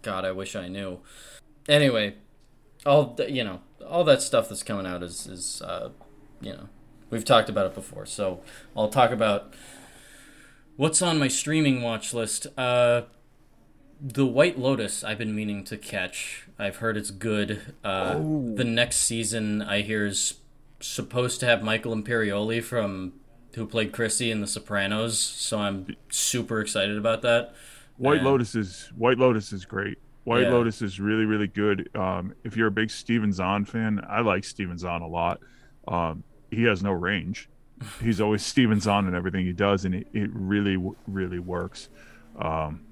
[0.03, 1.01] God, I wish I knew.
[1.69, 2.15] Anyway,
[2.87, 5.91] all you know, all that stuff that's coming out is is uh,
[6.41, 6.69] you know,
[7.11, 8.07] we've talked about it before.
[8.07, 8.41] So
[8.77, 9.53] I'll talk about
[10.77, 12.47] what's on my streaming watch list.
[12.57, 13.03] Uh,
[14.03, 16.47] the White Lotus I've been meaning to catch.
[16.59, 17.75] I've heard it's good.
[17.85, 18.15] Uh,
[18.55, 20.35] The next season I hear is
[20.81, 23.15] supposed to have Michael Imperioli from
[23.55, 25.19] who played Chrissy in The Sopranos.
[25.19, 27.55] So I'm super excited about that.
[27.97, 29.99] White And- Lotus is White Lotus is great.
[30.25, 30.51] White Yeah.
[30.53, 31.89] Lotus is really really good.
[31.95, 35.41] Um, if you're a big Steven Zahn fan, I like Steven Zahn a lot.
[35.89, 37.49] Um, he has no range.
[38.03, 41.89] He's always Steven Zahn in everything he does, and it, it really really works.
[42.39, 42.83] Um,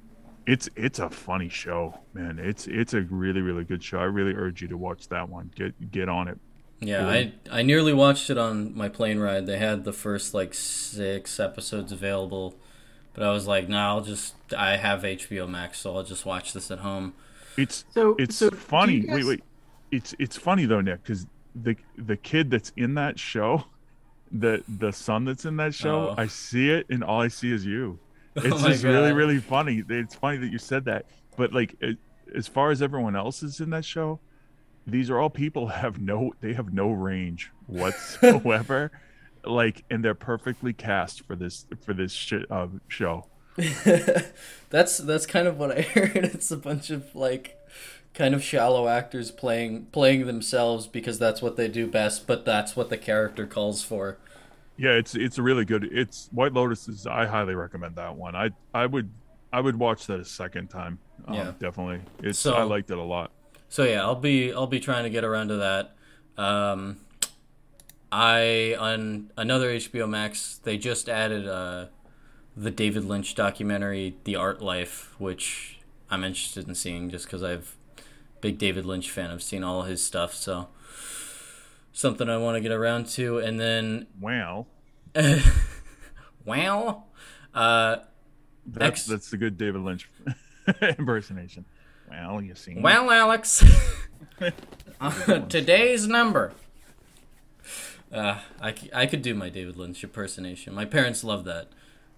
[0.48, 2.38] it's it's a funny show, man.
[2.38, 3.98] It's it's a really really good show.
[3.98, 5.50] I really urge you to watch that one.
[5.54, 6.38] Get get on it.
[6.80, 7.08] Yeah, Cool.
[7.08, 9.46] I I nearly watched it on my plane ride.
[9.46, 12.54] They had the first like six episodes available,
[13.14, 16.52] but I was like, nah, I'll just I have HBO Max, so I'll just watch
[16.52, 17.14] this at home.
[17.56, 19.00] It's So it's so funny.
[19.00, 19.44] guys- Wait, wait.
[19.90, 23.64] It's it's funny though, Nick, because the the kid that's in that show,
[24.32, 26.14] the the son that's in that show, Oh.
[26.16, 27.98] I see it, and all I see is you.
[28.44, 29.16] It's my just really God.
[29.16, 29.84] really funny.
[29.88, 31.98] It's funny that you said that, but like it,
[32.34, 34.20] as far as everyone else is in that show,
[34.86, 38.90] these are all people have no they have no range whatsoever.
[39.44, 43.26] like, and they're perfectly cast for this for this shit uh, show.
[44.70, 46.16] that's that's kind of what I heard.
[46.16, 47.58] It's a bunch of like
[48.14, 52.76] kind of shallow actors playing playing themselves because that's what they do best, but that's
[52.76, 54.18] what the character calls for.
[54.78, 55.84] Yeah, it's it's a really good.
[55.92, 57.06] It's White Lotus is.
[57.06, 58.34] I highly recommend that one.
[58.36, 59.10] I I would
[59.52, 60.98] I would watch that a second time.
[61.26, 61.52] Um, Yeah.
[61.58, 62.00] definitely.
[62.22, 63.32] It's So- I liked it a lot.
[63.68, 65.94] So yeah, I'll be I'll be trying to get around to that.
[66.42, 66.98] Um,
[68.10, 71.86] I on another HBO Max they just added uh,
[72.56, 77.76] the David Lynch documentary The Art Life, which I'm interested in seeing just because I've
[78.40, 79.30] big David Lynch fan.
[79.30, 80.68] I've seen all his stuff, so
[81.98, 83.38] something I want to get around to.
[83.38, 84.66] And then Wow,
[86.44, 87.04] wow,
[87.52, 87.96] uh,
[88.66, 90.08] that's Ex- that's the good David Lynch
[90.98, 91.64] impersonation.
[92.08, 92.76] Well, you see.
[92.78, 93.64] Well, Alex,
[95.00, 96.52] uh, today's number.
[98.10, 100.74] Uh, I, I could do my David Lynch impersonation.
[100.74, 101.68] My parents love that.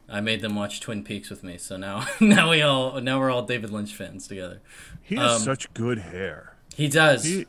[0.08, 3.30] I made them watch Twin Peaks with me, so now now we all now we're
[3.30, 4.60] all David Lynch fans together.
[5.02, 6.56] he has um, such good hair.
[6.74, 7.24] He does.
[7.24, 7.46] He,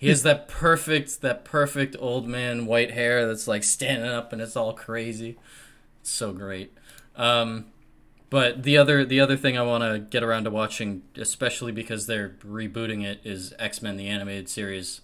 [0.00, 4.40] He has that perfect that perfect old man white hair that's like standing up and
[4.40, 5.36] it's all crazy.
[6.00, 6.72] It's so great.
[7.16, 7.66] Um,
[8.30, 12.06] but the other the other thing I want to get around to watching, especially because
[12.06, 15.02] they're rebooting it, is X Men the animated series.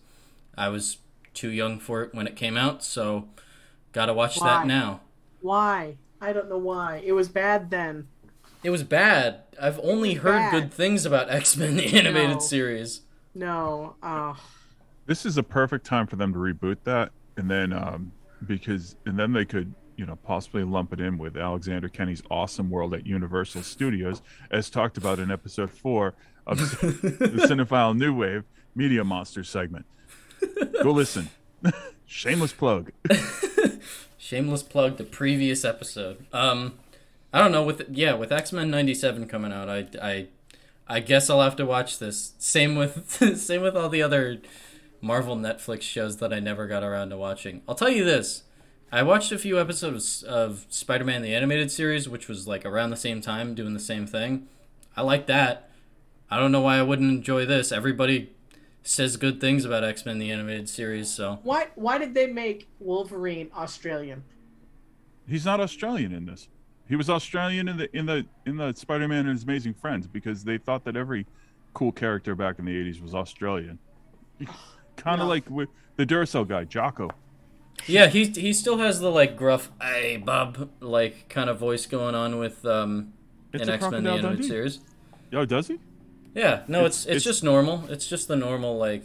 [0.56, 0.96] I was
[1.34, 3.28] too young for it when it came out, so
[3.92, 4.46] gotta watch Why?
[4.48, 5.00] that now.
[5.42, 5.96] Why?
[6.22, 7.02] I don't know why.
[7.04, 8.08] It was bad then.
[8.64, 9.42] It was bad.
[9.60, 10.50] I've only heard bad.
[10.52, 12.38] good things about X Men the animated No.
[12.38, 13.02] series.
[13.34, 13.96] No.
[14.02, 14.38] Oh.
[15.06, 18.12] This is a perfect time for them to reboot that, and then um
[18.46, 22.70] because and then they could you know possibly lump it in with Alexander Kenny's Awesome
[22.70, 26.14] World at Universal Studios, as talked about in episode four
[26.46, 29.86] of the Cinephile New Wave Media Monster segment.
[30.82, 31.30] Go listen.
[32.06, 32.92] Shameless plug.
[34.18, 36.24] Shameless plug the previous episode.
[36.32, 36.74] Um,
[37.32, 40.26] I don't know with yeah with X Men '97 coming out, I I
[40.88, 42.34] I guess I'll have to watch this.
[42.38, 44.38] Same with same with all the other
[45.00, 47.62] Marvel Netflix shows that I never got around to watching.
[47.68, 48.42] I'll tell you this.
[48.92, 52.96] I watched a few episodes of Spider-Man the animated series, which was like around the
[52.96, 54.46] same time doing the same thing.
[54.96, 55.70] I like that.
[56.30, 57.72] I don't know why I wouldn't enjoy this.
[57.72, 58.32] Everybody
[58.82, 61.68] says good things about X-Men the animated series, so Why?
[61.74, 64.24] Why did they make Wolverine Australian?
[65.28, 66.48] He's not Australian in this.
[66.88, 70.44] He was Australian in the in the in the Spider-Man and His Amazing Friends because
[70.44, 71.26] they thought that every
[71.74, 73.80] cool character back in the '80s was Australian.
[74.96, 75.30] kind of No.
[75.30, 77.10] like with the Duracell guy, Jocko.
[77.86, 82.14] Yeah, he he still has the like gruff "Hey, bub" like kind of voice going
[82.14, 83.12] on with um
[83.52, 84.48] It's in a X Men the animated Dundee.
[84.48, 84.80] series.
[85.32, 85.78] Oh, does he?
[86.34, 87.84] Yeah, no, it's It's- it's, it's- just normal.
[87.90, 89.04] It's just the normal like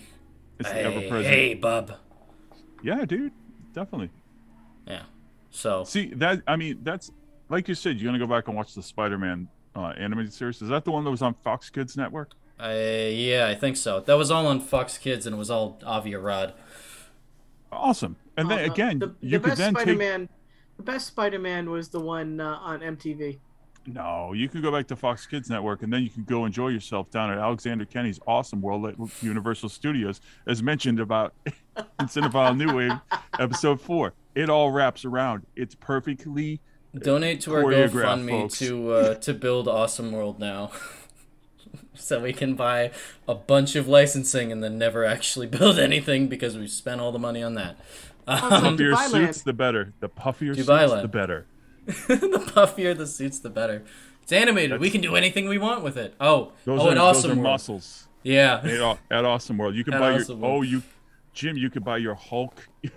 [0.59, 1.93] It's "Hey, ever hey, bub."
[2.83, 3.31] Yeah, dude,
[3.73, 4.09] definitely.
[4.87, 5.03] Yeah.
[5.51, 6.41] So See that?
[6.47, 7.11] I mean, that's
[7.49, 7.99] like you said.
[7.99, 10.61] You're gonna go back and watch the Spider-Man uh, animated series.
[10.61, 12.31] Is that the one that was on Fox Kids Network?
[12.61, 13.99] I yeah, I think so.
[14.01, 16.53] That was all on Fox Kids and it was all Avi Arad.
[17.71, 18.17] Awesome.
[18.37, 19.83] And then no, again, the, you the could best then take.
[19.83, 20.29] Spider-Man,
[20.77, 23.39] the best Spider-Man was the one uh, on MTV.
[23.87, 26.67] No, you could go back to Fox Kids Network, and then you could go enjoy
[26.67, 32.55] yourself down at Alexander Kenny's Awesome World at Universal Studios, as mentioned about in Cinephile
[32.55, 32.91] New Wave,
[33.39, 34.13] episode four.
[34.35, 35.47] It all wraps around.
[35.55, 36.61] It's perfectly.
[36.95, 38.59] Donate to our GoFundMe folks.
[38.59, 40.71] to uh, to build Awesome World now.
[42.01, 42.91] so we can buy
[43.27, 47.19] a bunch of licensing and then never actually build anything because we spent all the
[47.19, 47.77] money on that.
[48.25, 49.35] The Um, puffier Dubai suits, Land.
[49.45, 49.93] the better.
[49.99, 51.03] The puffier suits, Dubai Land.
[51.03, 51.45] the better.
[51.85, 53.83] the puffier the suits, the better.
[54.23, 54.79] It's animated.
[54.79, 56.13] we can do anything we want with it.
[56.19, 57.43] Oh, Those oh, are and those Awesome are World.
[57.43, 58.07] muscles.
[58.23, 58.61] Yeah.
[58.63, 60.25] At, at Awesome World, you can At buy your.
[60.27, 60.39] World.
[60.43, 60.83] Oh, you,
[61.33, 62.67] Jim, you could buy your Hulk.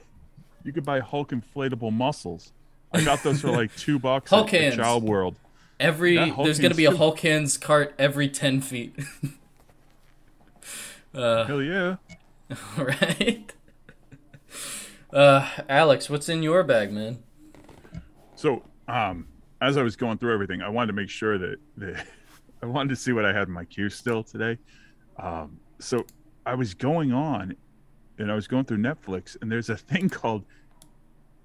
[0.67, 2.51] You could buy Hulk inflatable muscles.
[2.91, 4.75] I got those for like two bucks Hulk at, at.
[4.77, 5.37] Child World.
[5.81, 6.95] Every there's gonna be a.
[6.95, 8.95] Hulk hands cart every ten feet.
[11.15, 11.97] uh, Hell yeah.
[12.79, 13.53] All right.
[15.13, 17.23] Uh, Alex, what's in your bag, man?
[18.35, 19.29] So, um,
[19.61, 22.07] as I was going through everything, I wanted to make sure that, that
[22.63, 24.59] I wanted to see what I had in my queue still today.
[25.19, 26.05] Um, so
[26.45, 27.57] I was going on,
[28.19, 30.45] and I was going through Netflix, and there's a thing called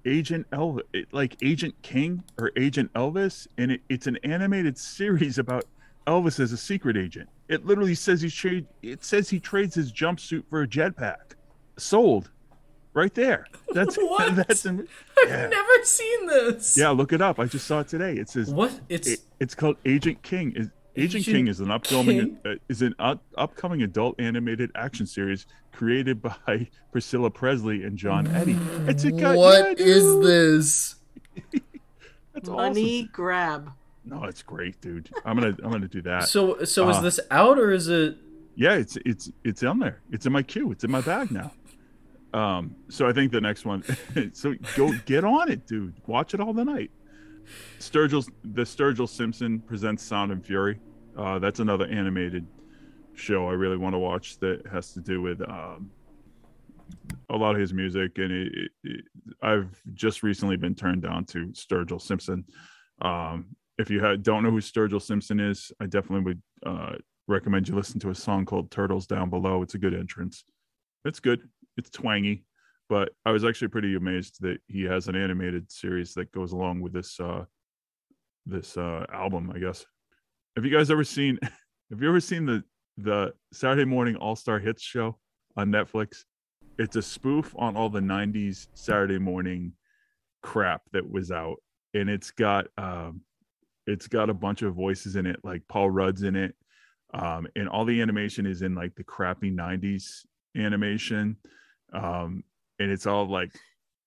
[0.05, 5.65] Agent Elvis, like Agent King or Agent Elvis, and it, it's an animated series about
[6.07, 7.29] Elvis as a secret agent.
[7.47, 8.65] It literally says he trade.
[8.81, 11.33] It says he trades his jumpsuit for a jetpack.
[11.77, 12.29] Sold,
[12.93, 13.45] right there.
[13.73, 14.35] That's What?
[14.35, 14.65] that's.
[14.65, 14.87] in-
[15.23, 15.47] I've Yeah.
[15.47, 16.77] never seen this.
[16.77, 17.39] yeah, look it up.
[17.39, 18.13] I just saw it today.
[18.15, 18.79] It says What?
[18.89, 20.53] It's it, it's called Agent King.
[20.55, 25.05] Is Agent, Agent King is an upcoming uh, is an up, upcoming adult animated action
[25.05, 28.57] series created by Priscilla Presley and John Eddie.
[28.87, 29.35] It's a guy.
[29.35, 30.95] what yeah, is this?
[32.33, 33.09] That's Money awesome.
[33.13, 33.71] grab.
[34.05, 35.09] No, it's great, dude.
[35.25, 36.27] I'm gonna I'm gonna do that.
[36.27, 38.17] So, so is Uh, this out or is it?
[38.55, 40.01] yeah, it's it's it's on there.
[40.11, 40.71] It's in my queue.
[40.71, 41.51] It's in my bag now.
[42.33, 43.83] Um, so I think the next one.
[44.33, 45.93] so go get on it, dude.
[46.07, 46.91] Watch it all the night.
[47.79, 50.79] Sturgill, the Sturgill Simpson presents Sound and Fury.
[51.17, 52.45] Uh, that's another animated
[53.13, 55.91] show I really want to watch that has to do with um,
[57.29, 59.05] a lot of his music, and it, it, it,
[59.41, 62.45] I've just recently been turned down to Sturgill Simpson.
[63.01, 66.95] Um, if you don't know who Sturgill Simpson is, I definitely would uh,
[67.27, 70.43] recommend you listen to a song called "Turtles Down Below." It's a good entrance.
[71.05, 71.47] It's good.
[71.77, 72.43] It's twangy,
[72.89, 76.81] but I was actually pretty amazed that he has an animated series that goes along
[76.81, 77.45] with this uh,
[78.45, 79.51] this uh, album.
[79.55, 79.85] I guess.
[80.55, 81.39] Have you guys ever seen?
[81.91, 82.63] Have you ever seen the
[82.97, 85.17] the Saturday Morning All Star Hits show
[85.55, 86.23] on Netflix?
[86.77, 89.73] It's a spoof on all the '90s Saturday morning
[90.41, 91.57] crap that was out,
[91.93, 93.21] and it's got um,
[93.85, 96.55] it's got a bunch of voices in it, like Paul Rudd's in it,
[97.13, 100.25] um, and all the animation is in like the crappy '90s
[100.55, 101.37] animation,
[101.93, 102.43] um,
[102.79, 103.51] and it's all like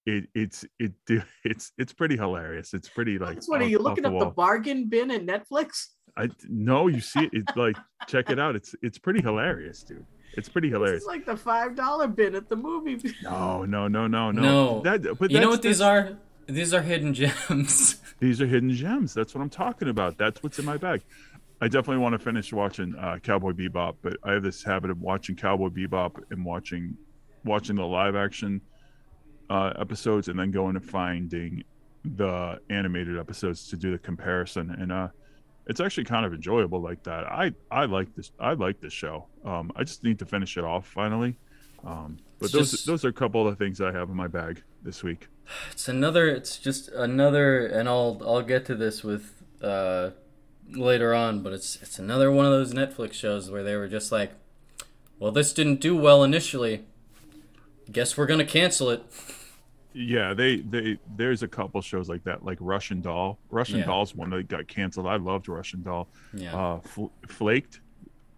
[0.07, 0.93] it it's it
[1.45, 2.75] it's it's pretty hilarious.
[2.75, 4.35] It's pretty like That's what are you off looking the up the wall.
[4.35, 5.89] bargain bin at Netflix?
[6.17, 7.31] I no, you see it.
[7.33, 7.77] It's like
[8.09, 8.57] check it out.
[8.57, 10.05] It's it's pretty hilarious, dude.
[10.35, 11.03] It's pretty hilarious.
[11.03, 12.99] It's like the five dollar bin at the movie.
[13.23, 14.43] No, no, no, no, no.
[14.43, 14.81] No.
[14.83, 16.17] That, but You know what these are?
[16.47, 17.97] These are hidden gems.
[18.19, 19.15] These are hidden gems.
[19.15, 20.17] That's what I'm talking about.
[20.19, 21.03] That's what's in my bag.
[21.61, 25.01] I definitely want to finish watching uh, Cowboy Bebop, but I have this habit of
[25.01, 26.97] watching Cowboy Bebop and watching
[27.45, 28.61] watching the live action
[29.51, 31.63] uh, episodes, and then going and finding
[32.05, 34.71] the animated episodes to do the comparison.
[34.71, 35.09] And uh,
[35.67, 37.25] it's actually kind of enjoyable like that.
[37.27, 38.33] I I like this.
[38.41, 39.27] I like this show.
[39.45, 41.37] Um, I just need to finish it off finally.
[41.85, 44.17] Um, but It's those just- those are a couple of the things I have in
[44.17, 45.29] my bag this week.
[45.73, 46.29] It's another.
[46.29, 50.11] It's just another, and I'll I'll get to this with uh
[50.71, 54.11] later on, but it's it's another one of those Netflix shows where they were just
[54.13, 54.33] like,
[55.19, 56.85] well, this didn't do well initially.
[57.93, 59.05] Guess we're gonna cancel it.
[59.95, 63.39] Yeah, they they there's a couple shows like that, like Russian Doll.
[63.51, 63.87] Russian Yeah.
[63.87, 65.07] Doll's one that got canceled.
[65.07, 66.09] I loved Russian Doll.
[66.33, 66.57] Yeah.
[66.57, 67.81] Uh, Fl- Flaked,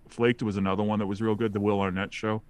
[0.09, 1.53] Flaked was another one that was real good.
[1.53, 2.43] The Will Arnett show.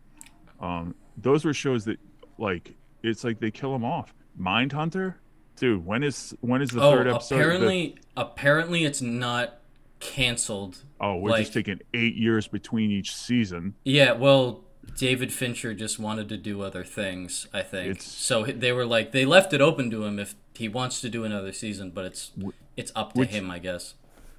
[0.61, 1.99] Um, those were shows that
[2.39, 4.15] like it's like they kill them off.
[4.41, 5.15] Mindhunter,
[5.57, 5.85] dude.
[5.85, 7.37] When is when is the oh, third episode?
[7.37, 9.61] The- apparently, apparently it's not
[10.01, 10.79] canceled.
[11.01, 13.75] oh, we're just taking eight years between each season.
[13.85, 14.64] Yeah, well,
[14.97, 17.47] David Fincher just wanted to do other things.
[17.53, 18.45] I think It's- so.
[18.45, 21.53] They were like they left it open to him if he wants to do another
[21.53, 22.33] season, but it's
[22.77, 23.95] it's up to which- him, I guess.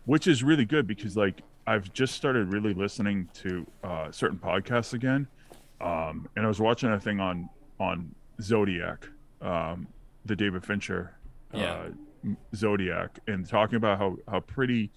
[0.05, 4.93] which is really good because like I've just started really listening to uh, certain podcasts
[4.93, 5.27] again,
[5.81, 9.07] um, and I was watching a thing on on Zodiac,
[9.41, 9.87] um,
[10.25, 11.15] the David Fincher
[11.53, 11.87] Yeah.
[12.27, 14.91] uh, Zodiac, and talking about how how pretty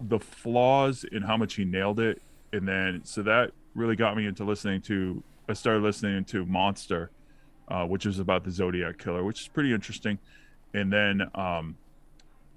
[0.00, 2.22] the flaws and how much he nailed it,
[2.52, 5.22] and then so that really got me into listening to.
[5.48, 7.10] I started listening to Monster,
[7.68, 10.18] uh, which is about the Zodiac killer, which is pretty interesting,
[10.74, 11.22] and then.
[11.34, 11.76] Um,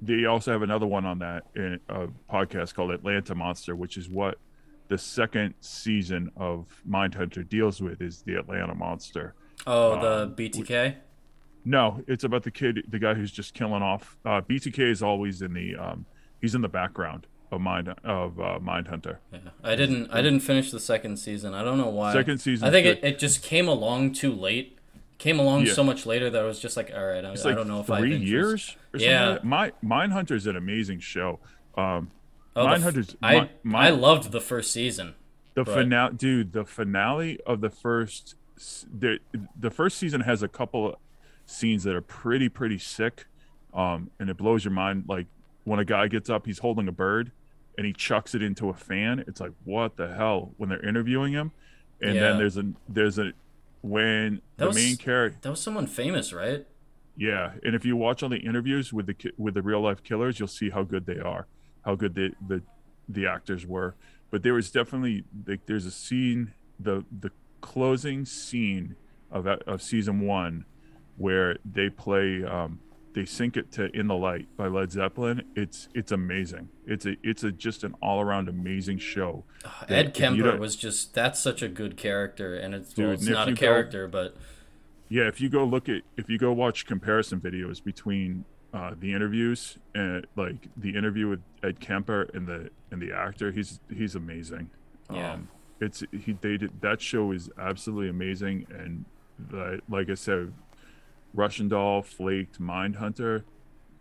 [0.03, 4.09] they also have another one on that in a podcast called Atlanta Monster, which is
[4.09, 4.39] what
[4.87, 9.35] the second season of Mindhunter deals with is the Atlanta Monster.
[9.67, 10.95] Oh, Um, the BTK.
[11.65, 14.17] No, it's about the kid, the guy who's just killing off.
[14.25, 16.07] Uh, BTK is always in the um,
[16.41, 19.17] he's in the background of Mind of uh, Mindhunter.
[19.31, 19.39] Yeah.
[19.63, 20.09] I didn't.
[20.11, 21.53] I didn't finish the second season.
[21.53, 22.13] I don't know why.
[22.13, 24.77] Second season's I think it, it just came along too late.
[25.17, 25.73] Came along Yeah.
[25.73, 27.89] so much later that I was just like, all right, I, I don't know if
[27.91, 28.75] I three years.
[28.93, 29.29] Or something Yeah.
[29.29, 29.43] like.
[29.43, 31.39] My Mindhunter is an amazing show.
[31.77, 32.11] Um,
[32.55, 35.13] Oh, f- Mindhunter's I Mi- Mi- I loved the first season.
[35.53, 38.35] the But- finale dude the finale of the first
[38.97, 39.19] the
[39.57, 40.99] the first season has a couple
[41.45, 43.25] scenes that are pretty pretty sick
[43.73, 45.25] um and it blows your mind like
[45.63, 47.31] when a guy gets up he's holding a bird
[47.77, 51.33] and he chucks it into a fan it's like what the hell when they're interviewing
[51.33, 51.51] him
[52.01, 52.21] and Yeah.
[52.21, 53.31] then there's a there's a
[53.81, 56.67] when That the was- main character That was someone famous, right?
[57.17, 60.39] yeah, and if you watch all the interviews with the with the real life killers,
[60.39, 61.47] you'll see how good they are,
[61.83, 62.61] how good the the,
[63.09, 63.95] the actors were.
[64.29, 68.95] But there was definitely like there's a scene the the closing scene
[69.31, 70.65] of of season one
[71.17, 72.79] where they play um,
[73.13, 75.43] they sync it to "In the Light" by Led Zeppelin.
[75.55, 76.69] It's it's amazing.
[76.85, 79.43] It's a it's a just an all around amazing show.
[79.89, 83.47] Ed Kemper was just that's such a good character, and it's well, it's and not
[83.47, 84.35] a you go- character, but
[85.09, 89.13] Yeah, if you go look at if you go watch comparison videos between uh, the
[89.13, 94.15] interviews and like the interview with Ed Kemper and the and the actor, he's he's
[94.15, 94.69] amazing.
[95.11, 95.33] Yeah.
[95.33, 95.49] Um,
[95.81, 99.03] it's he they did that show is absolutely amazing and
[99.49, 100.53] the, like I said,
[101.33, 103.43] Russian Doll, Flaked, Mindhunter.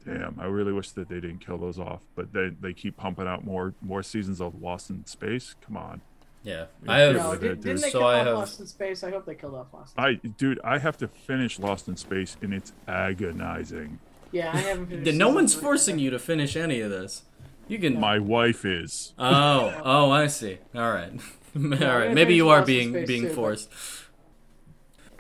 [0.05, 3.27] Damn, I really wish that they didn't kill those off, but they they keep pumping
[3.27, 5.55] out more more seasons of Lost in Space.
[5.67, 6.01] Come on.
[6.43, 7.17] yeah, Yeah, I have.
[7.17, 7.41] No, dude.
[7.41, 9.05] did, didn't they So kill I off have- Lost in Space?
[9.05, 9.95] I hope they killed off Lost.
[9.99, 13.99] I dude, I have to finish Lost in Space and it's agonizing.
[14.33, 15.19] yeah, I haven't finished.
[15.19, 15.63] no one's three.
[15.63, 17.25] forcing you to finish any of this.
[17.69, 18.01] You can.
[18.01, 19.13] My wife is.
[19.19, 20.59] Oh, oh, I see.
[20.75, 21.13] All right,
[21.55, 22.13] all right.
[22.15, 23.69] Maybe you are Lost being being too, but- forced.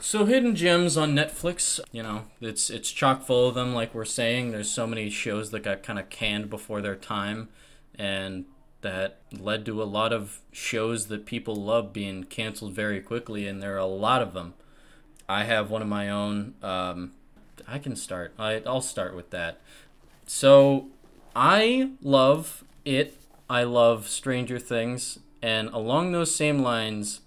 [0.03, 3.74] So hidden gems on Netflix, you know, it's it's chock full of them.
[3.74, 7.51] Like we're saying, there's so many shows that got kind of canned before their time,
[7.94, 8.46] and
[8.80, 13.46] that led to a lot of shows that people love being canceled very quickly.
[13.46, 14.55] And there are a lot of them.
[15.28, 16.55] I have one of my own.
[16.62, 17.12] Um,
[17.68, 18.32] I can start.
[18.38, 19.61] I, I'll start with that.
[20.26, 20.88] So
[21.36, 23.18] I love it.
[23.51, 25.18] I love Stranger Things.
[25.42, 27.20] And along those same lines,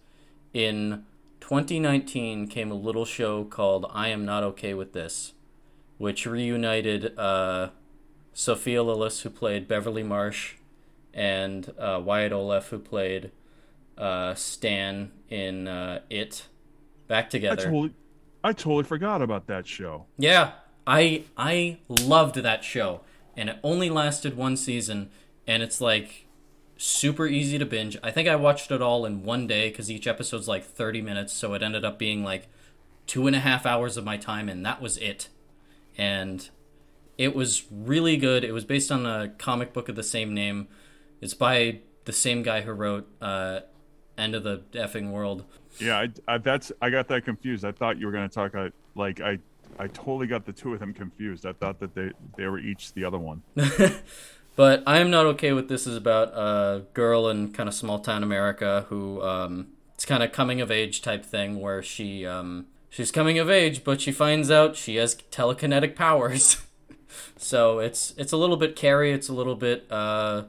[0.53, 1.05] in
[1.44, 5.34] 2019 came a little show called I Am Not Okay with This,
[5.98, 7.72] which reunited uh,
[8.32, 10.54] Sophia Lillis, who played Beverly Marsh,
[11.14, 13.32] and uh, Wyatt Oleff, who played
[13.98, 16.48] uh, Stan in uh, It,
[17.10, 17.64] back together.
[17.64, 17.94] I totally,
[18.41, 20.06] I totally forgot about that show.
[20.18, 20.52] Yeah,
[20.88, 23.02] I I loved that show,
[23.36, 25.10] and it only lasted one season,
[25.46, 26.26] and it's like
[26.78, 27.97] super easy to binge.
[28.03, 31.34] I think I watched it all in one day because each episode's like thirty minutes,
[31.34, 32.47] so it ended up being like
[33.07, 35.30] two and a half hours of my time, and that was it.
[35.97, 36.49] And
[37.17, 38.43] it was really good.
[38.43, 40.67] It was based on a comic book of the same name.
[41.21, 43.61] It's by the same guy who wrote uh,
[44.17, 45.45] End of the Effing World.
[45.80, 47.65] Yeah, I, I, that's I got that confused.
[47.65, 49.39] I thought you were going to talk uh, like I
[49.80, 51.45] I totally got the two of them confused.
[51.45, 53.41] I thought that they they were each the other one.
[54.56, 57.99] But I am not okay with this is about a girl in kind of small
[57.99, 62.68] town America who um, it's kind of coming of age type thing where she um,
[62.89, 66.62] she's coming of age, but she finds out she has telekinetic powers.
[67.38, 69.12] so it's it's a little bit Carrie.
[69.12, 70.43] It's a little bit uh,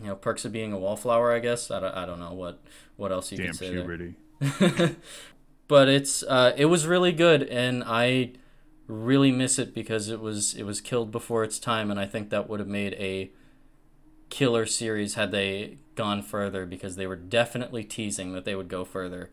[0.00, 1.32] you know perks of being a wallflower.
[1.32, 2.60] I guess I don't, I don't know what
[2.96, 4.14] what else you Damn could say puberty.
[5.68, 8.32] but it's uh, it was really good, and I
[8.86, 12.30] really miss it because it was it was killed before its time, and I think
[12.30, 13.30] that would have made a
[14.30, 18.84] killer series had they gone further because they were definitely teasing that they would go
[18.84, 19.30] further,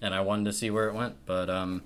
[0.00, 1.82] and I wanted to see where it went, but um.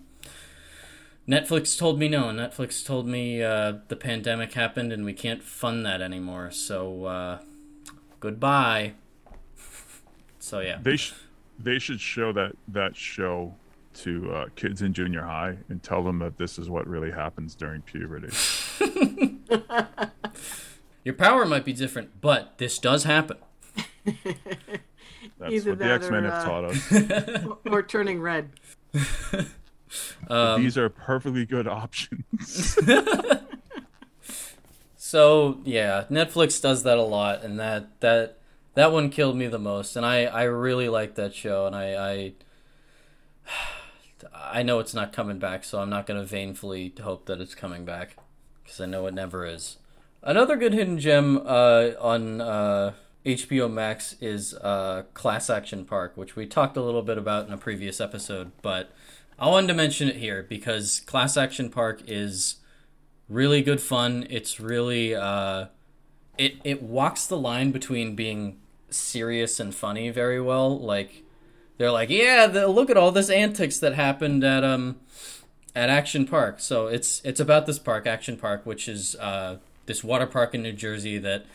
[1.29, 2.27] Netflix told me no.
[2.27, 6.53] Netflix told me uh, the pandemic happened and we can't fund that anymore.
[6.53, 7.39] So uh,
[8.21, 8.95] goodbye.
[10.39, 10.79] So yeah.
[10.81, 11.15] They sh-
[11.59, 13.57] They should show that that show
[13.95, 17.57] to uh, kids in junior high and tell them that this is what really happens
[17.57, 18.29] during puberty.
[21.07, 23.37] Your power might be different, but this does happen.
[24.05, 27.47] That's Either what the X Men have uh, taught us.
[27.71, 28.51] or turning red.
[30.29, 32.77] Um, These are perfectly good options.
[34.97, 38.39] So yeah, Netflix does that a lot, and that that
[38.75, 39.95] that one killed me the most.
[39.95, 42.33] And I I really like that show, and I I
[44.35, 47.85] I know it's not coming back, so I'm not gonna vainfully hope that it's coming
[47.85, 48.17] back
[48.65, 49.79] because I know it never is.
[50.27, 56.35] Another good hidden gem uh, on uh, HBO Max is uh, Class Action Park, which
[56.35, 58.91] we talked a little bit about in a previous episode, but
[59.39, 62.57] I wanted to mention it here because Class Action Park is
[63.29, 64.27] really good fun.
[64.29, 65.67] It's really uh,
[66.37, 68.59] it it walks the line between being
[68.91, 70.77] serious and funny very well.
[70.77, 71.23] Like
[71.79, 74.97] they're like, yeah, the, look at all this antics that happened at um
[75.77, 76.59] at Action Park.
[76.59, 80.63] So it's it's about this park, Action Park, which is uh, this water park in
[80.63, 81.47] New Jersey that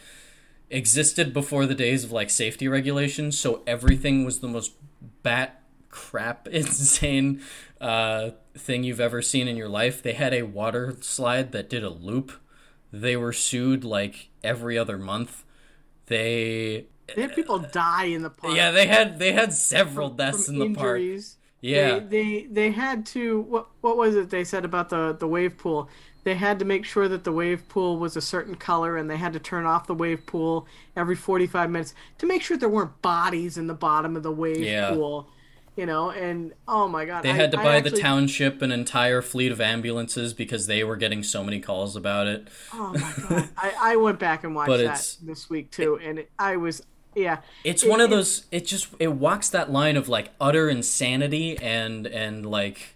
[0.69, 3.37] existed before the days of like safety regulations.
[3.37, 4.73] So everything was the most
[5.23, 7.41] bat crap insane
[7.79, 10.01] uh, thing you've ever seen in your life.
[10.01, 12.31] They had a water slide that did a loop.
[12.91, 15.43] They were sued like every other month.
[16.07, 18.55] They They had people die in the park.
[18.55, 21.01] yeah, they had they had several deaths in from the park.
[21.61, 21.99] Yeah.
[21.99, 25.57] They, they they had to what what was it they said about the the wave
[25.57, 25.89] pool?
[26.23, 29.17] They had to make sure that the wave pool was a certain color and they
[29.17, 33.01] had to turn off the wave pool every 45 minutes to make sure there weren't
[33.01, 34.91] bodies in the bottom of the wave Yeah.
[34.91, 35.27] pool.
[35.77, 37.23] You know, and oh my god.
[37.23, 40.97] They I- had to buy the township an entire fleet of ambulances because they were
[40.97, 42.49] getting so many calls about it.
[42.73, 43.49] Oh my god.
[43.57, 46.83] I, I went back and watched But that this week too and it, I was
[47.15, 47.37] yeah.
[47.63, 51.57] It's It- one of those it just it walks that line of like utter insanity
[51.57, 52.95] and and like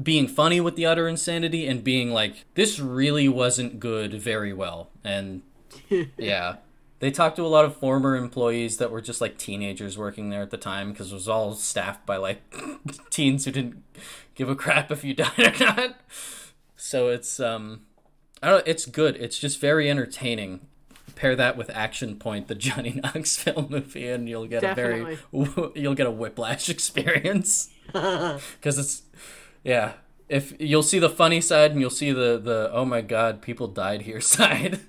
[0.00, 4.90] being funny with the utter insanity and being like this really wasn't good very well.
[5.04, 5.42] And
[6.16, 6.56] yeah.
[6.98, 10.40] They talked to a lot of former employees that were just like teenagers working there
[10.40, 12.42] at the time because it was all staffed by like
[13.10, 13.82] teens who didn't
[14.34, 15.96] give a crap if you died or not.
[16.76, 17.82] So it's um
[18.42, 19.16] I don't know, it's good.
[19.16, 20.60] It's just very entertaining.
[21.16, 25.94] Pair that with Action Point, the Johnny Knoxville movie, and you'll get a very you'll
[25.94, 29.02] get a whiplash experience because it's
[29.66, 29.92] yeah.
[30.28, 33.68] If you'll see the funny side and you'll see the the oh my god people
[33.68, 34.80] died here side.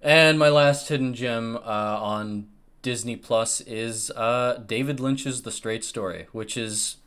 [0.00, 1.60] And my last hidden gem uh,
[2.00, 2.48] on
[2.82, 6.98] Disney Plus is uh, David Lynch's The Straight Story, which is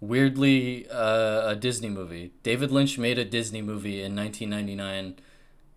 [0.00, 2.32] weirdly uh, a Disney movie.
[2.44, 5.16] David Lynch made a Disney movie in 1999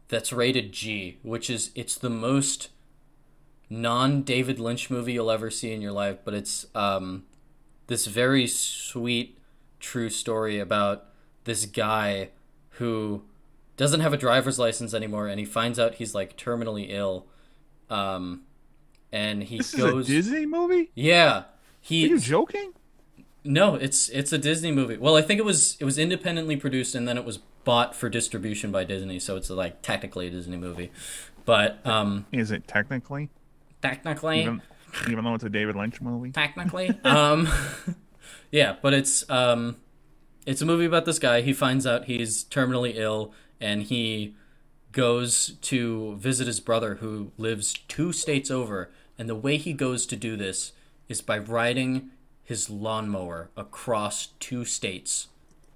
[0.10, 2.70] that's rated G, which is it's the most
[3.70, 7.24] non David Lynch movie you'll ever see in your life, but it's um,
[7.88, 9.39] this very sweet,
[9.80, 11.06] true story about
[11.46, 12.30] this guy
[12.72, 13.24] who
[13.78, 17.26] doesn't have a driver's license anymore, and he finds out he's like terminally ill.
[17.90, 18.42] Um,
[19.12, 20.92] and he This goes, is a Disney movie?
[20.96, 21.46] yeah, Are
[21.82, 22.74] he you joking?
[23.44, 24.98] no, it's it's a Disney movie.
[24.98, 28.10] Well, I think it was it was independently produced and then it was bought for
[28.10, 30.92] distribution by Disney, so it's like technically a Disney movie.
[31.46, 33.30] But um Is it technically?
[33.82, 34.62] technically Even,
[35.10, 36.32] even though it's a David Lynch movie?
[36.32, 37.48] technically um
[38.52, 39.78] yeah, but it's um
[40.46, 41.42] it's a movie about this guy.
[41.42, 44.36] He finds out he's terminally ill and he
[44.92, 48.90] goes to visit his brother who lives two states over.
[49.18, 50.72] And the way he goes to do this
[51.08, 52.10] is by riding
[52.44, 55.28] his lawnmower across two states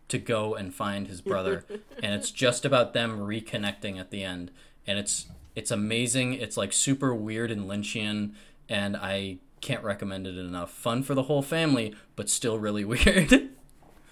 [0.08, 1.66] to go and find his brother.
[2.02, 4.52] And it's just about them reconnecting at the end.
[4.86, 6.34] And it's it's amazing.
[6.34, 8.34] It's like super weird and lynchian.
[8.68, 13.50] And i can't recommend it enough fun for the whole family but still really weird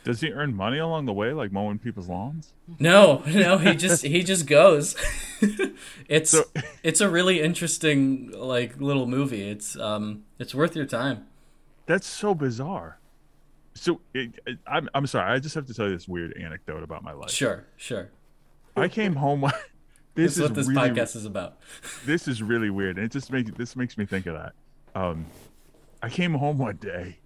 [0.04, 2.54] Does he earn money along the way, like mowing people's lawns?
[2.80, 4.96] No, no, he just he just goes.
[6.08, 6.46] it's So-
[6.82, 9.48] it's a really interesting like little movie.
[9.48, 11.28] It's um it's worth your time.
[11.86, 12.98] That's so bizarre.
[13.76, 15.32] So it, it- I'm I'm sorry.
[15.32, 17.30] I just have to tell you this weird anecdote about my life.
[17.30, 18.10] Sure, sure.
[18.76, 19.42] I came home.
[20.16, 21.58] this That's is what this really, podcast is about.
[22.08, 24.54] This is really weird, and it just makes this makes me think of that.
[24.94, 25.28] Um,
[26.02, 27.20] I came home one day,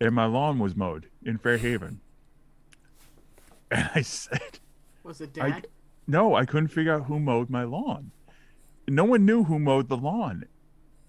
[0.00, 2.00] and my lawn was mowed in Fairhaven,
[3.70, 4.58] and I said,
[5.04, 5.66] Was it I, dad?
[6.06, 8.10] "No, I couldn't figure out who mowed my lawn.
[8.88, 10.44] No one knew who mowed the lawn."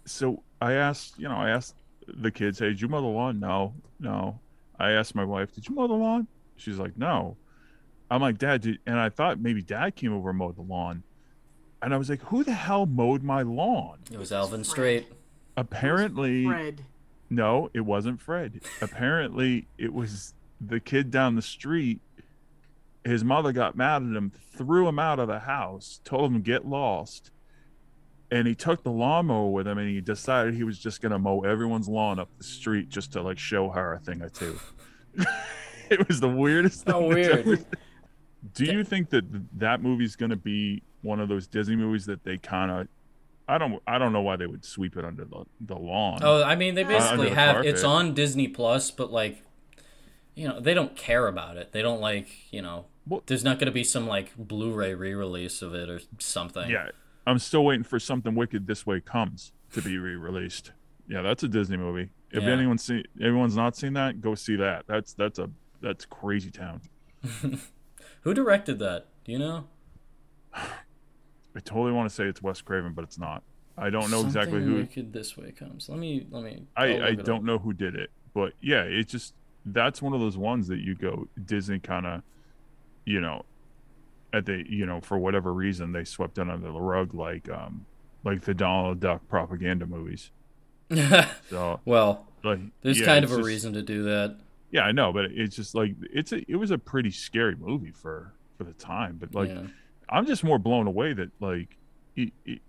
[0.06, 1.76] So I asked, you know, I asked
[2.08, 4.40] the kids, "Hey, did you mow the lawn?" No, no.
[4.80, 7.38] I asked my wife, "Did you mow the lawn?" She's like, "No."
[8.12, 11.04] I'm like, "Dad," did, and I thought maybe Dad came over and mowed the lawn,
[11.82, 15.08] and I was like, "Who the hell mowed my lawn?" It was Alvin Straight.
[15.58, 16.82] Apparently, Fred.
[17.30, 18.62] No, it wasn't Fred.
[18.82, 22.02] Apparently, it was the kid down the street.
[23.04, 26.40] His mother got mad at him, threw him out of the house, told him to
[26.40, 27.32] get lost,
[28.30, 31.42] and he took the lawnmower with him, and he decided he was just gonna mow
[31.42, 34.60] everyone's lawn up the street just to like show her a thing or two.
[35.90, 36.94] it was the weirdest thing.
[36.94, 37.40] How weird.
[37.48, 37.58] ever-
[38.54, 42.24] Do you think that th- that movie's gonna be one of those Disney movies that
[42.24, 42.88] they kind of?
[43.52, 43.84] I don't.
[43.86, 46.20] I don't know why they would sweep it under the, the lawn.
[46.24, 49.44] Oh, I mean, they Uh, basically the have it's on Disney Plus, but like,
[50.36, 51.74] you know, they don't care about it.
[51.74, 55.62] They don't like, you know, Well- there's not going to be some like Blu-ray re-release
[55.62, 56.70] of it or something.
[56.70, 56.92] Yeah,
[57.28, 58.68] I'm still waiting for something wicked.
[58.68, 60.72] This way comes to be re-released.
[61.10, 62.10] Yeah, that's a Disney movie.
[62.32, 62.52] If Yeah.
[62.52, 64.86] anyone's seen, everyone's not seen that, go see that.
[64.88, 65.50] That's that's a
[65.82, 66.80] that's crazy town.
[68.22, 69.08] Who directed that?
[69.26, 69.68] Do you know?
[71.56, 73.44] I totally want to say it's Wes Craven, but it's not.
[73.78, 74.76] I don't know exactly who.
[74.76, 75.90] Wicked this way comes.
[75.90, 76.64] Let me let me.
[76.76, 77.44] I I don't up.
[77.44, 79.34] know who did it, but yeah, it just
[79.66, 82.22] that's one of those ones that you go Disney kind of,
[83.06, 83.44] you know,
[84.34, 87.86] at the you know for whatever reason they swept it under the rug like um
[88.24, 90.32] like the Donald Duck propaganda movies.
[91.50, 94.38] So well, like there's yeah, kind of a just- reason to do that.
[94.72, 97.92] Yeah, I know, but it's just like it's a it was a pretty scary movie
[97.92, 99.18] for for the time.
[99.20, 99.64] But like yeah.
[100.12, 101.78] I'm just more blown away that like
[102.16, 102.60] it, it,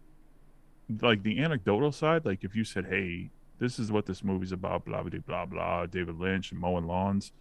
[1.01, 2.25] like the anecdotal side.
[2.25, 5.87] Like if you said, "Hey, this is what this movie's about," blah blah blah blah,
[5.87, 7.33] David Lynch and mowing lawns.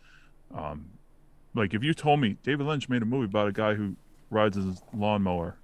[0.54, 0.86] Um,
[1.54, 3.96] like if you told me David Lynch made a movie about a guy who
[4.30, 5.58] rides his lawnmower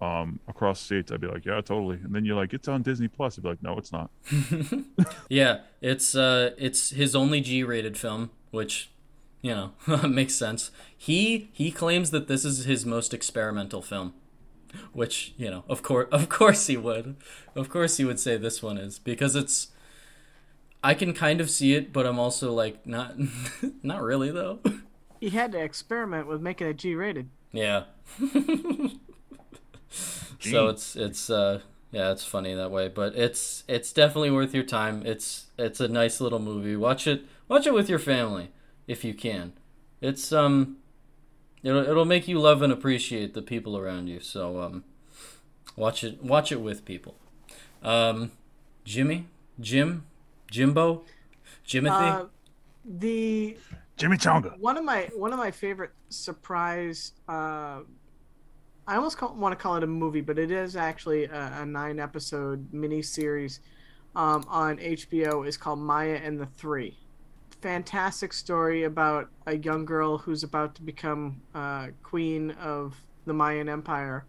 [0.00, 3.08] um across states, I'd be like, "Yeah, totally." And then you're like, "It's on Disney
[3.08, 4.10] Plus." I'd be like, "No, it's not."
[5.28, 8.90] Yeah, it's uh, it's his only G-rated film, which,
[9.46, 9.70] you know,
[10.08, 10.72] makes sense.
[10.96, 14.12] He he claims that this is his most experimental film,
[14.92, 17.14] which you know, of course, of course he would,
[17.54, 19.68] of course he would say this one is because it's.
[20.82, 23.14] I can kind of see it, but I'm also like not,
[23.82, 24.60] not really though.
[25.20, 27.28] He had to experiment with making it G-rated.
[27.50, 27.84] Yeah.
[30.38, 31.60] so it's it's uh
[31.92, 35.02] yeah, it's funny that way, but it's it's definitely worth your time.
[35.06, 36.76] It's it's a nice little movie.
[36.76, 38.50] Watch it watch it with your family
[38.86, 39.52] if you can.
[40.00, 40.78] It's um
[41.62, 44.20] it'll it'll make you love and appreciate the people around you.
[44.20, 44.84] So um
[45.76, 47.16] watch it watch it with people.
[47.82, 48.32] Um
[48.84, 49.26] Jimmy,
[49.60, 50.04] Jim,
[50.50, 51.02] Jimbo,
[51.66, 52.12] Jimothy.
[52.12, 52.24] Uh,
[52.84, 53.56] the
[53.96, 54.58] Jimmy Chonga.
[54.58, 57.80] one of my one of my favorite surprise uh
[58.86, 61.66] i almost call, want to call it a movie but it is actually a, a
[61.66, 63.60] nine episode mini series
[64.14, 66.96] um, on hbo is called maya and the three
[67.66, 72.94] fantastic story about a young girl who's about to become uh, queen of
[73.24, 74.24] the mayan empire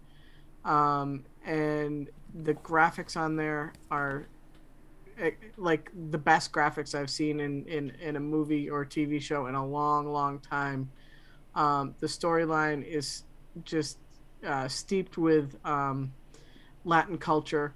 [0.65, 2.09] um, and
[2.43, 4.25] the graphics on there are
[5.19, 9.45] eh, like the best graphics I've seen in, in, in a movie or TV show
[9.45, 10.89] in a long, long time.
[11.53, 13.21] Um, the storyline is
[13.63, 13.99] just
[14.43, 16.11] uh, steeped with um,
[16.85, 17.75] Latin culture.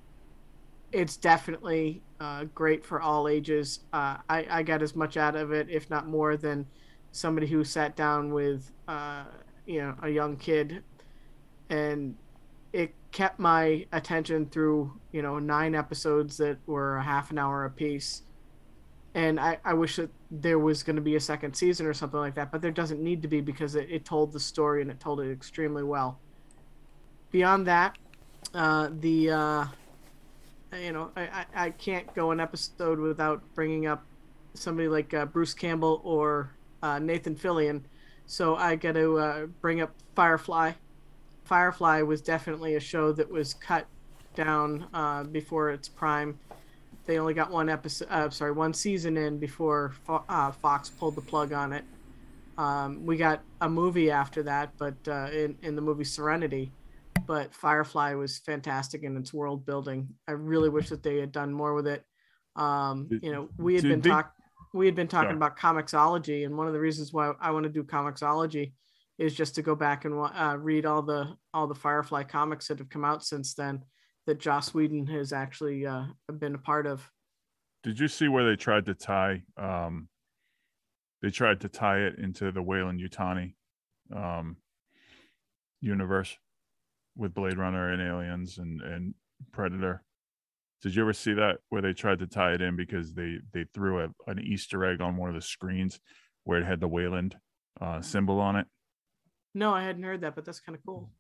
[0.92, 3.80] It's definitely uh, great for all ages.
[3.92, 6.68] Uh, I, I got as much out of it, if not more, than
[7.12, 9.24] somebody who sat down with uh,
[9.66, 10.84] you know a young kid,
[11.72, 12.16] and
[12.74, 17.66] it kept my attention through you know nine episodes that were a half an hour
[17.66, 18.22] apiece.
[19.14, 22.22] And i, I wish that there was going to be a second season or something
[22.22, 24.90] like that but there doesn't need to be because it, it told the story and
[24.90, 26.18] it told it extremely well.
[27.30, 27.98] Beyond that
[28.54, 29.66] uh, the uh,
[30.80, 34.06] you know I, I, can't go an episode without bringing up
[34.54, 36.52] somebody like uh, bruce campbell or
[36.82, 37.82] uh, nathan fillion
[38.26, 40.74] so i got to uh, bring up firefly
[41.52, 43.86] Firefly was definitely a show that was cut
[44.36, 46.40] down uh, before its prime.
[47.06, 51.16] They only got one episode, uh, sorry, one season in before Fo- uh, Fox pulled
[51.16, 51.84] the plug on it.
[52.58, 54.96] Um, we got a movie after that, but
[55.34, 56.72] in in the movie Serenity.
[57.26, 60.10] But Firefly was fantastic in its world building.
[60.28, 62.04] I really wish that they had done more with it.
[62.56, 64.34] Um, you know, we had been they- talk
[64.74, 65.36] we had been talking Sorry.
[65.38, 68.72] about ComiXology, and one of the reasons why I want to do ComiXology
[69.18, 72.80] is just to go back and uh, read all the all the Firefly comics that
[72.80, 73.84] have come out since then
[74.28, 76.06] that Joss Whedon has actually uh,
[76.40, 77.10] been a part of.
[77.84, 79.44] Did you see where they tried to tie?
[79.58, 80.08] Um,
[81.22, 83.54] they tried to tie it into the Weyland-Yutani
[84.16, 84.58] um,
[85.82, 86.38] universe
[87.16, 89.14] with Blade Runner and Aliens and and
[89.52, 90.04] Predator.
[90.82, 93.66] Did you ever see that where they tried to tie it in because they they
[93.74, 96.00] threw a, an Easter egg on one of the screens
[96.44, 97.36] where it had the Weyland
[97.80, 98.68] uh, symbol on it?
[99.54, 101.12] No, I hadn't heard that, but that's kind of cool.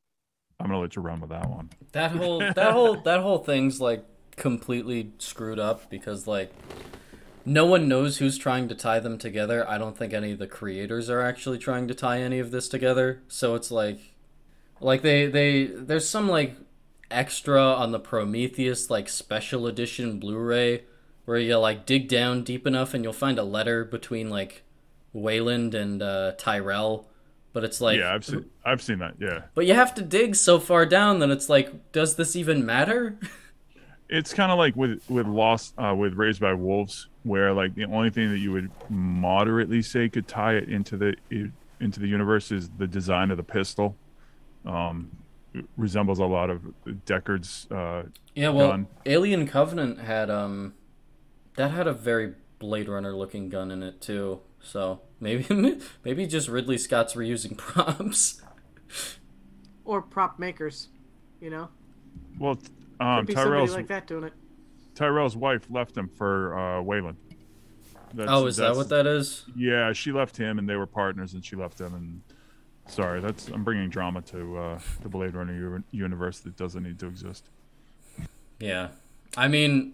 [0.60, 1.70] I'm gonna let you run with that one.
[1.92, 6.54] That whole that whole that whole thing's like completely screwed up because like
[7.46, 9.68] no one knows who's trying to tie them together.
[9.68, 12.70] I don't think any of the creators are actually trying to tie any of this
[12.70, 13.24] together.
[13.28, 14.11] So it's like
[14.82, 16.56] like they they there's some like
[17.10, 20.84] extra on the Prometheus like special edition Blu-ray
[21.26, 24.64] where you like dig down deep enough and you'll find a letter between like
[25.14, 27.08] Weyland and uh, Tyrell.
[27.54, 29.16] But it's like yeah, I've seen I've seen that.
[29.20, 32.66] Yeah, but you have to dig so far down that it's like, does this even
[32.66, 33.20] matter?
[34.10, 37.86] it's kind of like with with Lost, uh, with Raised by Wolves, where like the
[37.86, 41.16] only thing that you would moderately say could tie it into the
[41.82, 43.98] into the universe is the design of the pistol.
[44.66, 45.12] Um,
[45.78, 46.62] resembles a lot of
[47.06, 47.68] Deckard's.
[47.70, 48.04] Uh,
[48.36, 48.88] yeah, well, gun.
[49.06, 50.74] Alien Covenant had um,
[51.56, 54.42] that had a very Blade Runner looking gun in it too.
[54.62, 58.42] So maybe maybe just Ridley Scott's reusing props.
[59.84, 60.90] or prop makers,
[61.40, 61.70] you know.
[62.40, 62.60] Well,
[63.00, 64.34] um, Tyrell's like that doing it.
[64.96, 67.18] Tyrell's wife left him for uh, Weyland.
[68.14, 69.46] That's, oh, is that what that is?
[69.56, 71.94] Yeah, she left him, and they were partners, and she left him.
[71.94, 72.22] And
[72.92, 77.00] sorry, that's I'm bringing drama to uh, the Blade Runner u- universe that doesn't need
[77.00, 77.50] to exist.
[78.60, 78.90] Yeah,
[79.36, 79.94] I mean,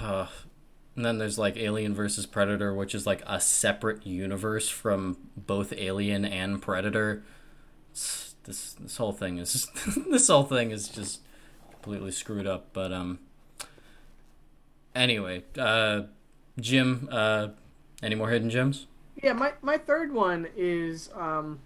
[0.00, 0.26] uh,
[0.96, 5.72] and then there's like Alien versus Predator, which is like a separate universe from both
[5.72, 7.24] Alien and Predator.
[7.90, 9.70] It's, this this whole thing is just,
[10.10, 11.20] this whole thing is just
[11.70, 12.68] completely screwed up.
[12.72, 13.18] But um,
[14.94, 16.02] anyway, uh,
[16.60, 17.48] Jim, uh,
[18.02, 18.86] any more hidden gems?
[19.22, 21.60] Yeah, my my third one is um,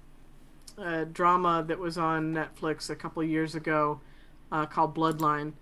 [0.80, 4.00] a drama that was on Netflix a couple years ago
[4.52, 5.52] uh, called Bloodline.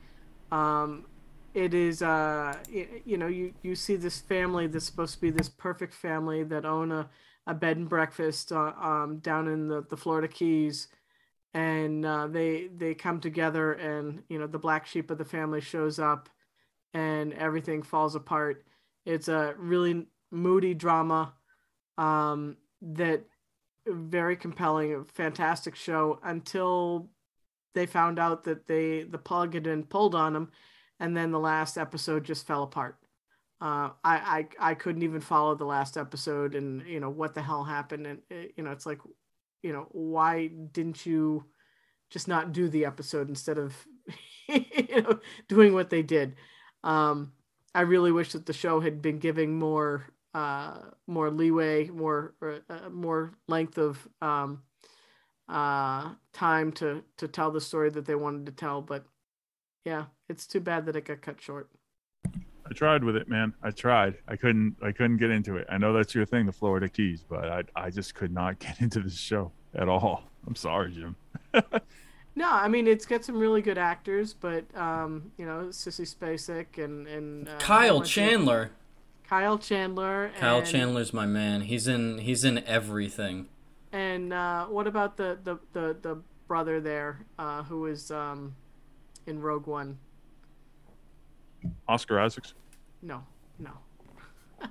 [0.51, 1.07] Um,
[1.55, 2.57] it is uh
[3.05, 6.65] you know you you see this family that's supposed to be this perfect family that
[6.65, 7.09] own a,
[7.47, 10.89] a bed and breakfast uh, um down in the, the Florida Keys
[11.55, 15.61] and uh, they they come together and you know the black sheep of the family
[15.61, 16.29] shows up
[16.95, 18.65] and everything falls apart
[19.07, 21.33] it's a really moody drama
[21.97, 23.25] um that
[23.91, 27.09] very compelling fantastic show until
[27.75, 30.51] they found out that they the plug had been pulled on them
[31.01, 32.97] and then the last episode just fell apart.
[33.61, 37.43] Uh, I, I I couldn't even follow the last episode, and you know what the
[37.43, 39.01] hell happened, and uh, you know it's like,
[39.63, 41.45] you know, why didn't you
[42.11, 43.75] just not do the episode instead of
[44.49, 45.19] you know
[45.49, 46.37] doing what they did?
[46.85, 47.33] Um,
[47.75, 52.89] I really wish that the show had been giving more uh, more leeway, more uh,
[52.91, 54.63] more length of um,
[55.49, 59.05] uh, time to to tell the story that they wanted to tell, but
[59.85, 61.71] yeah, it's too bad that it got cut short.
[62.71, 63.55] I tried with it, man.
[63.63, 64.19] I tried.
[64.29, 64.77] I couldn't.
[64.83, 65.67] I couldn't get into it.
[65.71, 68.81] I know that's your thing, the Florida Keys, but I I just could not get
[68.81, 70.25] into this show at all.
[70.47, 71.17] I'm sorry, Jim.
[72.37, 76.83] no, I mean it's got some really good actors, but um, you know, Sissy Spacek
[76.83, 78.71] and and uh, Kyle Chandler.
[79.29, 80.31] Kyle Chandler.
[80.39, 81.63] Kyle Chandler's my man.
[81.63, 82.19] He's in.
[82.19, 83.49] He's in everything.
[83.93, 88.55] And uh, what about the the the, the brother there, uh, who is um,
[89.27, 89.99] in Rogue One?
[91.87, 92.55] Oscar Isaacs?
[93.03, 93.25] No,
[93.59, 93.71] no.
[94.61, 94.67] Do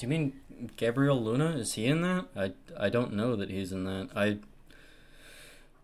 [0.00, 0.32] you mean
[0.76, 1.50] Gabriel Luna?
[1.56, 2.26] Is he in that?
[2.36, 4.08] I I don't know that he's in that.
[4.16, 4.38] I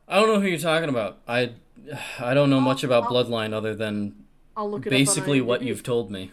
[0.09, 1.19] I don't know who you're talking about.
[1.29, 1.53] I
[2.19, 4.25] I don't know much about I'll, Bloodline other than
[4.57, 6.33] I'll look basically what you've told me.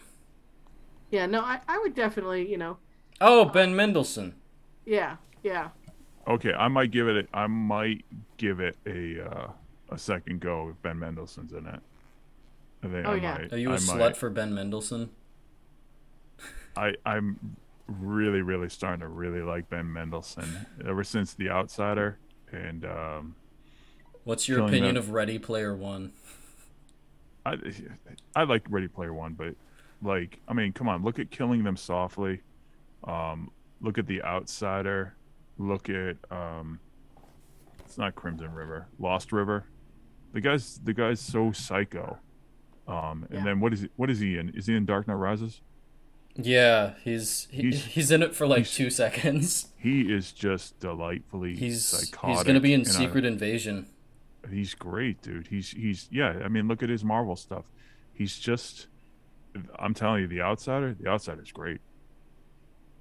[1.10, 2.78] Yeah, no, I, I would definitely, you know.
[3.20, 4.34] Oh, Ben Mendelsohn.
[4.84, 5.68] Yeah, yeah.
[6.26, 7.28] Okay, I might give it.
[7.32, 8.04] A, I might
[8.36, 9.50] give it a uh,
[9.90, 11.80] a second go if Ben Mendelsohn's in it.
[12.82, 13.38] I think oh, I yeah.
[13.38, 13.52] might.
[13.52, 14.16] Are you a I slut might.
[14.16, 15.10] for Ben Mendelsohn?
[16.76, 17.56] I I'm
[17.88, 22.18] really really starting to really like Ben Mendelsohn ever since The Outsider
[22.52, 22.84] and.
[22.84, 23.34] um
[24.24, 25.02] What's your opinion them.
[25.02, 26.12] of Ready Player One?
[27.44, 27.56] I
[28.36, 29.54] I like Ready Player One, but
[30.02, 32.40] like I mean, come on, look at Killing Them Softly.
[33.04, 35.14] Um, look at The Outsider.
[35.58, 36.80] Look at um,
[37.84, 39.64] it's not Crimson River, Lost River.
[40.32, 42.18] The guy's the guy's so psycho.
[42.86, 43.44] Um, and yeah.
[43.44, 44.50] then what is he, what is he in?
[44.50, 45.60] Is he in Dark Knight Rises?
[46.36, 49.66] Yeah, he's he, he's, he's in it for like two seconds.
[49.80, 52.36] He is just delightfully he's, psychotic.
[52.36, 53.86] He's gonna be in Secret Invasion.
[54.50, 55.46] He's great, dude.
[55.46, 56.38] He's he's yeah.
[56.44, 57.64] I mean, look at his Marvel stuff.
[58.12, 58.88] He's just.
[59.78, 60.94] I'm telling you, the Outsider.
[60.98, 61.80] The Outsider's great.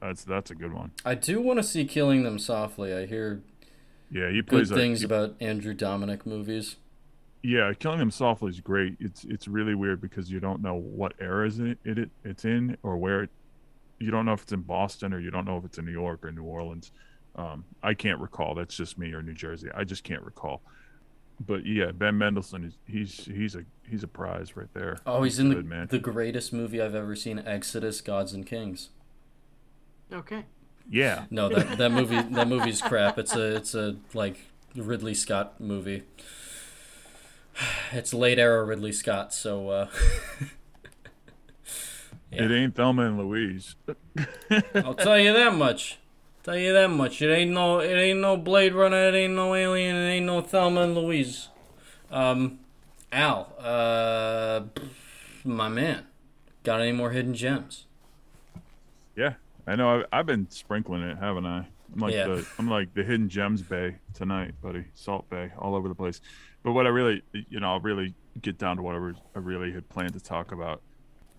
[0.02, 0.92] That's that's a good one.
[1.04, 2.94] I do want to see Killing Them Softly.
[2.94, 3.42] I hear
[4.12, 6.78] yeah, he plays good things about Andrew Dominik movies.
[7.44, 8.96] Yeah, Killing Them Softly is great.
[9.00, 12.78] It's it's really weird because you don't know what era is it, it it's in
[12.84, 13.30] or where it,
[14.00, 15.92] you don't know if it's in Boston or you don't know if it's in New
[15.92, 16.92] York or New Orleans.
[17.36, 18.56] Um, I can't recall.
[18.56, 19.70] That's just me or New Jersey.
[19.74, 20.62] I just can't recall.
[21.40, 24.98] But yeah, Ben Mendelsohn is he's he's a he's a prize right there.
[25.06, 25.88] Oh, he's in good, the man.
[25.90, 28.90] the greatest movie I've ever seen, Exodus: Gods and Kings.
[30.12, 30.46] Okay.
[30.92, 33.20] Yeah, No, that that movie that movie's crap.
[33.20, 34.40] It's a it's a like
[34.76, 36.02] Ridley Scott movie.
[37.92, 39.88] It's late era Ridley Scott, so uh,
[42.32, 42.44] Yeah.
[42.46, 43.76] it ain't Thelma and Louise.
[44.76, 45.98] I'll tell you that much.
[46.50, 47.22] Tell you that much.
[47.22, 49.10] It ain't no it ain't no Blade Runner.
[49.10, 49.96] It ain't no Alien.
[49.96, 51.50] It ain't no Thelma and Louise.
[52.10, 52.58] Um,
[53.12, 54.62] Al, uh,
[55.44, 56.08] my man,
[56.64, 57.86] got any more hidden gems?
[59.16, 59.36] Yeah,
[59.68, 60.00] I know.
[60.00, 61.68] I've, I've been sprinkling it, haven't I?
[61.94, 62.26] I'm like Yeah.
[62.26, 64.86] the I'm like the hidden gems bay tonight, buddy.
[64.96, 66.20] Salt Bae, all over the place.
[66.64, 69.40] But what I really, you know, I'll really get down to what I, was, I
[69.40, 70.82] really had planned to talk about.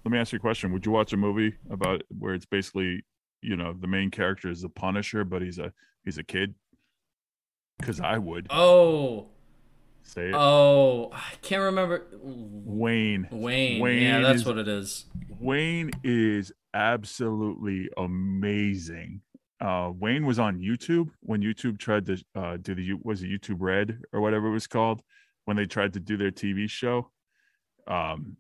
[0.04, 3.02] Let me ask you a question: Would you watch a movie about where it's basically,
[3.42, 5.72] you know, the main character is the Punisher, but he's a
[6.04, 6.54] he's a kid?
[7.78, 9.28] Because I would Oh,
[10.02, 10.34] say it.
[10.34, 12.06] oh, I can't remember.
[12.22, 13.26] Wayne.
[13.30, 13.80] Wayne.
[13.80, 15.06] Wayne yeah, that's is- what it is.
[15.38, 19.22] Wayne is absolutely amazing.
[19.60, 23.56] Uh, Wayne was on YouTube when YouTube tried to uh, do the was it YouTube
[23.58, 25.02] Red or whatever it was called
[25.44, 27.10] when they tried to do their TV show.
[27.86, 28.36] Um,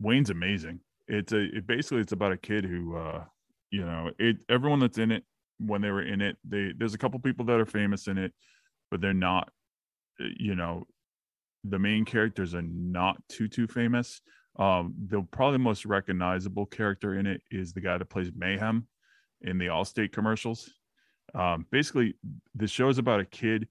[0.00, 0.80] Wayne's amazing.
[1.08, 3.24] It's a it basically it's about a kid who uh,
[3.70, 5.24] you know it everyone that's in it
[5.58, 8.32] when they were in it they there's a couple people that are famous in it
[8.90, 9.50] but they're not
[10.20, 10.84] uh, you know
[11.64, 14.20] the main characters are not too too famous
[14.58, 18.86] um, the probably most recognizable character in it is the guy that plays Mayhem
[19.42, 20.68] in the Allstate commercials.
[21.34, 22.16] Um, basically,
[22.54, 23.68] the show is about a kid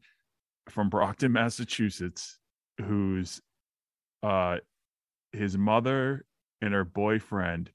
[0.70, 2.39] from Brockton, Massachusetts,
[2.82, 3.41] who's
[4.24, 4.58] uh,
[5.32, 6.26] his mother
[6.62, 7.72] and her boyfriend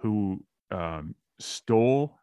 [0.00, 2.18] who um, stole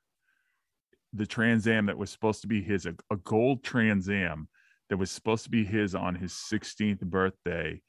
[1.13, 4.47] the Trans Am that was supposed to be his, a, a gold Trans Am
[4.89, 7.82] that was supposed to be his on his 16th birthday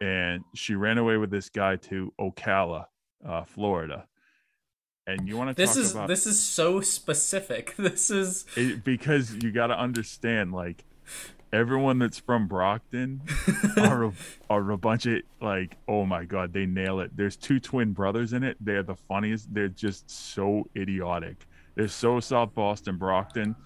[0.00, 2.86] and she ran away with this guy to Ocala,
[3.26, 4.06] uh, Florida.
[5.06, 7.74] And you want to This talk is about this is so specific.
[7.78, 10.84] This is it, because you got to understand, like
[11.52, 13.22] everyone that's from Brockton
[13.76, 14.12] are a,
[14.50, 17.16] are a bunch of like, oh my god, they nail it.
[17.16, 18.56] There's two twin brothers in it.
[18.60, 19.52] They're the funniest.
[19.52, 21.46] They're just so idiotic.
[21.74, 23.56] They're so South Boston, Brockton.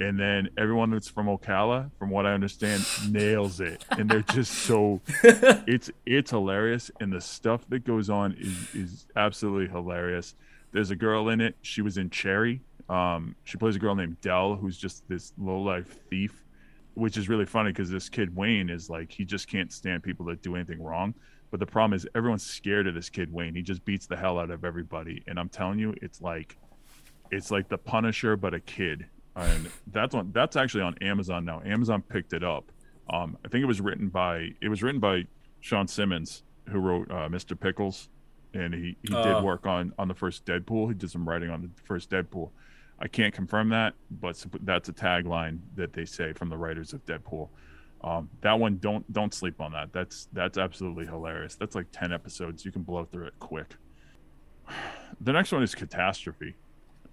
[0.00, 3.84] And then everyone that's from Ocala, from what I understand, nails it.
[3.90, 9.06] And they're just so it's it's hilarious and the stuff that goes on is is
[9.16, 10.34] absolutely hilarious
[10.72, 14.20] there's a girl in it she was in cherry um she plays a girl named
[14.20, 16.44] dell who's just this low life thief
[17.00, 20.26] which is really funny because this kid wayne is like he just can't stand people
[20.26, 21.14] that do anything wrong.
[21.50, 23.54] But the problem is everyone's scared of this kid wayne.
[23.54, 25.22] He just beats the hell out of everybody.
[25.26, 26.56] And i'm telling you it's like
[27.30, 29.06] it's like the punisher but a kid.
[29.36, 31.62] And that's on that's actually on amazon now.
[31.64, 32.70] Amazon picked it up.
[33.12, 35.24] Um i think it was written by it was written by
[35.60, 38.08] Shawn Simmons who wrote uh, mr pickles.
[38.52, 39.22] And he, he Oh.
[39.22, 40.88] did work on on the first deadpool.
[40.88, 42.50] He did some writing on the first deadpool
[43.00, 47.04] i can't confirm that but that's a tagline that they say from the writers of
[47.06, 47.48] deadpool.
[48.02, 49.92] Um, that one don't don't sleep on that.
[49.92, 51.54] That's that's absolutely hilarious.
[51.54, 52.64] That's like 10 episodes.
[52.64, 53.76] You can blow through it quick.
[55.22, 56.54] The next one is catastrophe.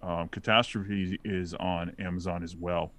[0.02, 2.94] Um, catastrophe is on amazon as well.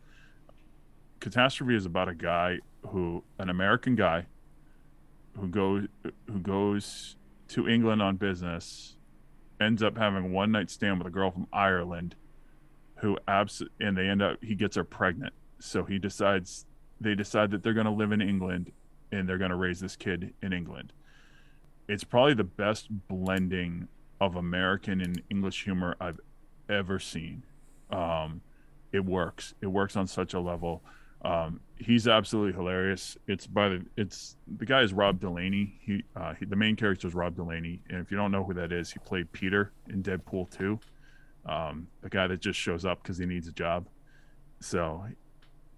[1.21, 2.59] Catastrophe is about a guy
[2.89, 4.27] who an american guy
[5.39, 5.87] who goes
[6.27, 7.17] who goes
[7.49, 8.97] to england on business
[9.61, 12.15] ends up having a one night stand with a girl from ireland
[13.01, 15.33] who abs and they end up he gets her pregnant.
[15.61, 16.67] So he decides
[17.01, 18.73] they decide that they're going to live in england
[19.13, 20.93] and they're going to raise this kid in england.
[21.89, 23.89] It's probably the best blending
[24.21, 26.21] of american and english humor i've
[26.69, 27.45] ever seen.
[27.91, 28.41] Um
[28.91, 29.55] it works.
[29.61, 30.83] It works on such a level.
[31.23, 33.17] Um he's absolutely hilarious.
[33.29, 35.79] It's by the it's the guy is rob delaney.
[35.81, 37.81] He, uh, he the main character is rob delaney.
[37.89, 40.81] And if you don't know who that is he played peter in deadpool 2
[41.49, 43.89] um guy that just shows up because he needs a job.
[44.61, 45.05] So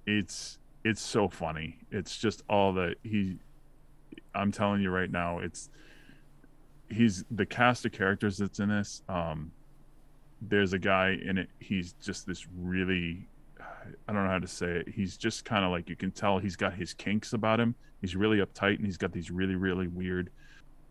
[0.06, 1.78] it's it's so funny.
[1.90, 3.38] It's just all that he
[4.34, 5.70] i'm telling you right now it's
[6.88, 9.52] he's the cast of characters that's in this um
[10.42, 13.28] there's a guy in it he's just this really
[14.08, 14.88] i don't know how to say it.
[14.88, 17.74] He's just kind of like you can tell he's got his kinks about him.
[18.00, 20.30] He's really uptight and he's got these really really weird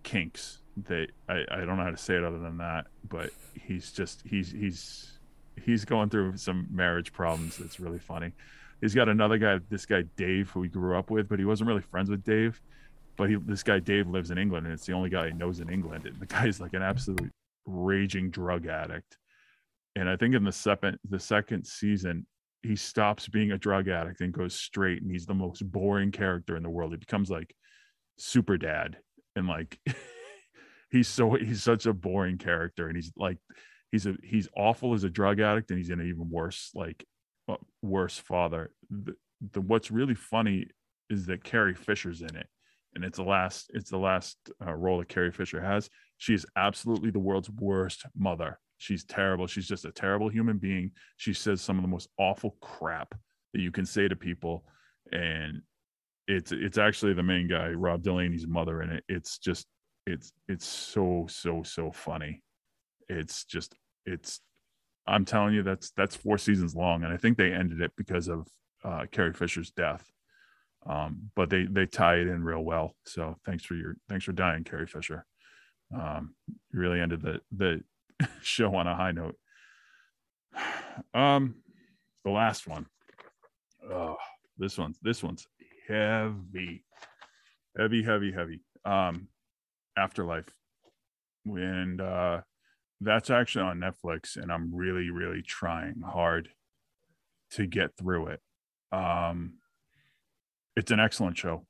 [0.04, 3.32] kinks that i, I don't know how to say it other than that but
[3.66, 5.20] he's just he's he's
[5.64, 8.32] he's going through some marriage problems that's really funny.
[8.82, 11.68] He's got another guy this guy dave who he grew up with but he wasn't
[11.68, 12.62] really friends with dave.
[13.18, 15.60] But he this guy dave lives in england and it's the only guy he knows
[15.60, 16.06] in england.
[16.06, 17.32] And the guy's like an absolute
[17.66, 19.18] raging drug addict.
[19.96, 22.26] And i think in the second the second season
[22.62, 26.58] he stops being a drug addict and goes straight and he's the most boring character
[26.58, 26.92] in the world.
[26.92, 27.56] He becomes like
[28.18, 28.98] super dad
[29.36, 29.80] and like
[30.92, 33.38] he's so he's such a boring character and he's like
[33.92, 37.06] he's a he's awful as a drug addict and he's an even worse like
[37.48, 38.72] uh, worse father.
[38.90, 39.14] The,
[39.54, 40.68] the what's really funny
[41.10, 42.48] is that carrie fisher's in it
[42.96, 45.90] and it's the last it's the last uh, role that carrie fisher has.
[46.18, 48.60] She is absolutely the world's worst mother.
[48.78, 49.48] She's terrible.
[49.48, 50.92] She's just a terrible human being.
[51.18, 53.14] She says some of the most awful crap
[53.54, 54.64] that you can say to people
[55.12, 55.62] and
[56.28, 59.04] it's it's actually the main guy rob delaney's mother in it.
[59.08, 59.66] It's just
[60.10, 62.42] it's it's so so so funny.
[63.08, 64.42] It's just it's
[65.08, 68.28] i'm telling you that's that's four seasons long and i think they ended it because
[68.28, 68.48] of
[68.84, 70.04] uh carrie fisher's death.
[70.86, 72.96] Um but they they tie it in real well.
[73.06, 75.26] So thanks for your thanks for dying carrie fisher.
[75.94, 77.84] Um you really ended the the
[78.42, 79.36] show on a high note.
[81.14, 81.56] Um
[82.26, 82.86] the last one.
[83.90, 84.18] Oh
[84.58, 85.48] this one's this one's
[85.88, 86.84] heavy.
[87.78, 88.62] Heavy heavy heavy.
[88.86, 89.30] Um
[90.00, 90.54] afterlife.
[91.46, 92.42] And uh
[93.02, 96.50] that's actually on netflix and i'm really really trying hard
[97.52, 98.42] to get through it.
[98.92, 99.54] Um
[100.76, 101.66] it's an excellent show.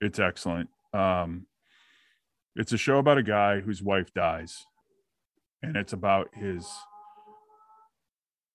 [0.00, 0.68] It's excellent.
[0.92, 1.46] Um
[2.54, 4.64] it's a show about a guy whose wife dies
[5.62, 6.68] and it's about his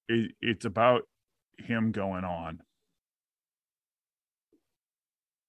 [0.07, 1.03] it, it's about
[1.57, 2.61] him going on.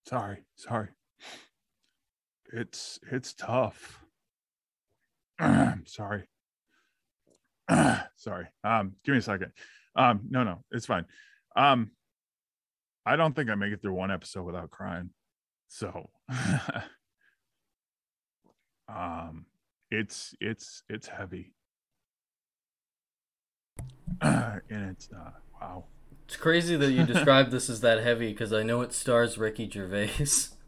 [0.06, 0.88] Sorry sorry
[2.52, 3.98] it's it's tough.
[5.86, 6.24] Sorry.
[8.16, 8.46] Sorry.
[8.62, 9.52] Um give me a second.
[9.96, 11.06] Um no no it's fine.
[11.56, 11.90] Um
[13.04, 15.10] i don't think i make it through one episode without crying.
[15.68, 16.10] So
[18.88, 19.46] um
[19.90, 21.52] it's it's it's heavy.
[24.22, 25.30] And it's uh
[25.60, 25.84] wow.
[26.26, 29.68] It's crazy that you described this as that heavy because I know it stars Ricky
[29.68, 30.12] Gervais.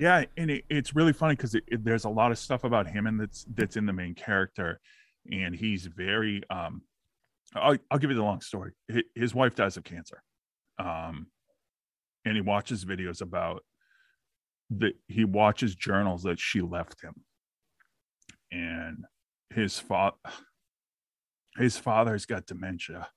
[0.00, 3.20] yeah and it, it's really funny because there's a lot of stuff about him and
[3.20, 4.80] that's that's in the main character
[5.30, 6.82] and he's very um
[7.54, 8.72] I'll, I'll give you the long story.
[9.14, 10.22] His wife dies of cancer
[10.78, 11.26] um
[12.24, 13.62] and he watches videos about
[14.70, 17.14] that he watches journals that she left him.
[18.50, 19.04] And
[19.50, 20.16] his father
[21.58, 23.08] his father's got dementia.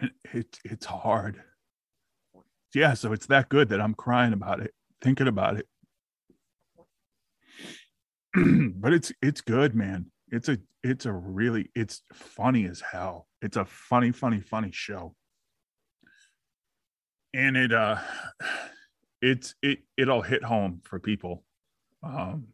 [0.00, 1.42] It, it it's hard.
[2.74, 4.74] Yeah so it's that good that i'm crying about it
[5.04, 5.66] thinking about it.
[8.80, 10.06] But it's it's good man.
[10.28, 13.28] It's a it's a really it's funny as hell.
[13.40, 15.14] It's a funny funny funny show.
[17.32, 17.98] And it uh
[19.22, 21.44] it's it it'll hit home for people.
[22.02, 22.48] Um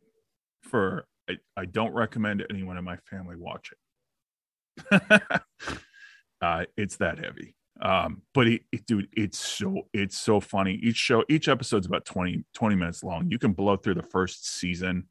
[0.62, 5.22] for i, I don't recommend anyone in my family watch it.
[6.42, 10.74] Uh it's that heavy um but it, it dude it's so it's so funny.
[10.74, 13.31] Each show each episode's about 20 20 minutes long.
[13.31, 15.09] You can blow through the first season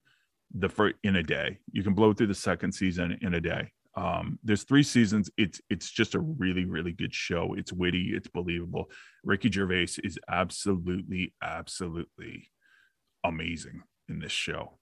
[0.54, 1.60] the first in a day.
[1.72, 3.72] You can blow through the second season in a day.
[3.96, 5.30] Um there's three seasons.
[5.38, 7.56] It's it's just a really really good show.
[7.56, 8.12] It's witty.
[8.16, 8.90] It's believable.
[9.24, 12.52] Ricky gervais is absolutely absolutely
[13.24, 14.78] amazing in this show.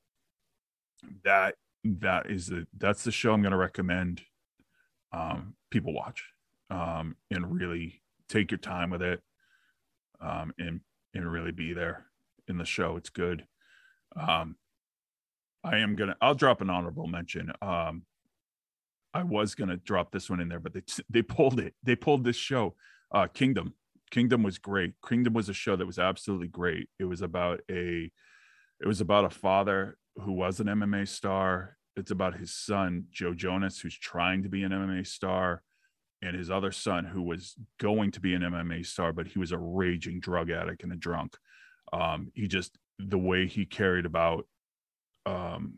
[1.23, 4.21] That that is the that's the show i'm going to recommend
[5.13, 6.25] um people watch
[6.69, 9.21] um and really take your time with it
[10.21, 10.81] um and
[11.13, 12.05] and really be there
[12.47, 12.97] in the show.
[12.97, 13.45] It's good.
[14.15, 14.55] Um
[15.63, 17.51] i am gonna i'll drop an honorable mention.
[17.61, 18.03] Um
[19.13, 22.23] i was gonna drop this one in there but they they pulled it they pulled
[22.23, 22.75] this show
[23.11, 23.73] uh kingdom.
[24.09, 24.93] Kingdom was great.
[25.05, 26.87] Kingdom was a show that was absolutely great.
[26.97, 28.09] It was about a
[28.79, 31.77] it was about a father who was an mma star.
[31.95, 35.63] It's about his son joe jonas who's trying to be an mma star
[36.21, 39.51] and his other son who was going to be an mma star but he was
[39.51, 41.35] a raging drug addict and a drunk.
[41.93, 44.47] Um he just the way he carried about
[45.25, 45.75] um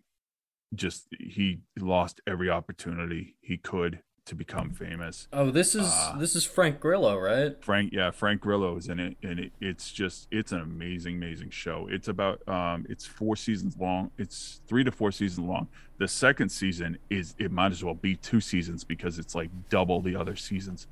[0.73, 6.35] just he lost every opportunity he could to become famous Oh, this is Uh, this
[6.35, 7.61] is Frank Grillo, right?
[7.63, 11.49] Frank, yeah, Frank Grillo is in it, and it, it's just it's an amazing, amazing
[11.49, 11.87] show.
[11.89, 14.11] It's about um, it's four seasons long.
[14.17, 15.67] It's three to four seasons long.
[15.97, 19.99] The second season is it might as well be two seasons because it's like double
[20.01, 20.87] the other seasons.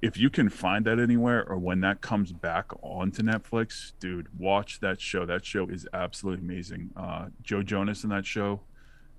[0.00, 4.78] If you can find that anywhere, or when that comes back onto Netflix, dude, watch
[4.80, 5.26] that show.
[5.26, 6.90] That show is absolutely amazing.
[6.96, 8.60] Uh, Joe Jonas in that show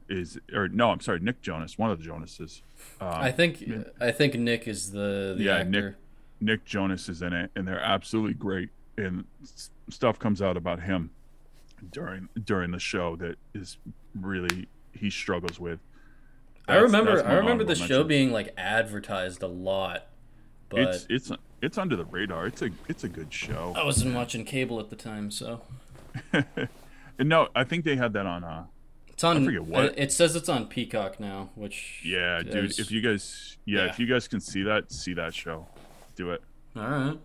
[0.10, 2.62] is, or no, I'm sorry, Nick Jonas, one of the Jonases.
[3.00, 3.64] Um, I think
[4.02, 5.70] I think Nick is the the Yeah, actor.
[5.70, 5.96] Nick-
[6.42, 8.70] Nick Jonas is in it, and they're absolutely great.
[8.98, 9.26] And
[9.90, 11.12] stuff comes out about him
[11.92, 13.78] during during the show that is
[14.16, 15.80] really he struggles with.
[16.68, 20.06] I remember I remember the honorable show being like advertised a lot
[20.70, 21.32] but It's it's
[21.62, 22.46] it's under the radar.
[22.48, 23.74] It's a it's a good show.
[23.76, 25.62] I wasn't watching cable at the time, so
[27.20, 28.44] no, I think they had that on.
[28.44, 28.66] uh
[29.20, 29.44] it's on.
[29.44, 30.00] forget what.
[30.00, 32.80] It says it's on Peacock now, which Yeah, dude.
[32.80, 33.90] If you guys, yeah, Yeah.
[33.90, 35.68] if you guys can see that, see that show.
[36.16, 36.42] Do it.
[36.78, 37.20] all right.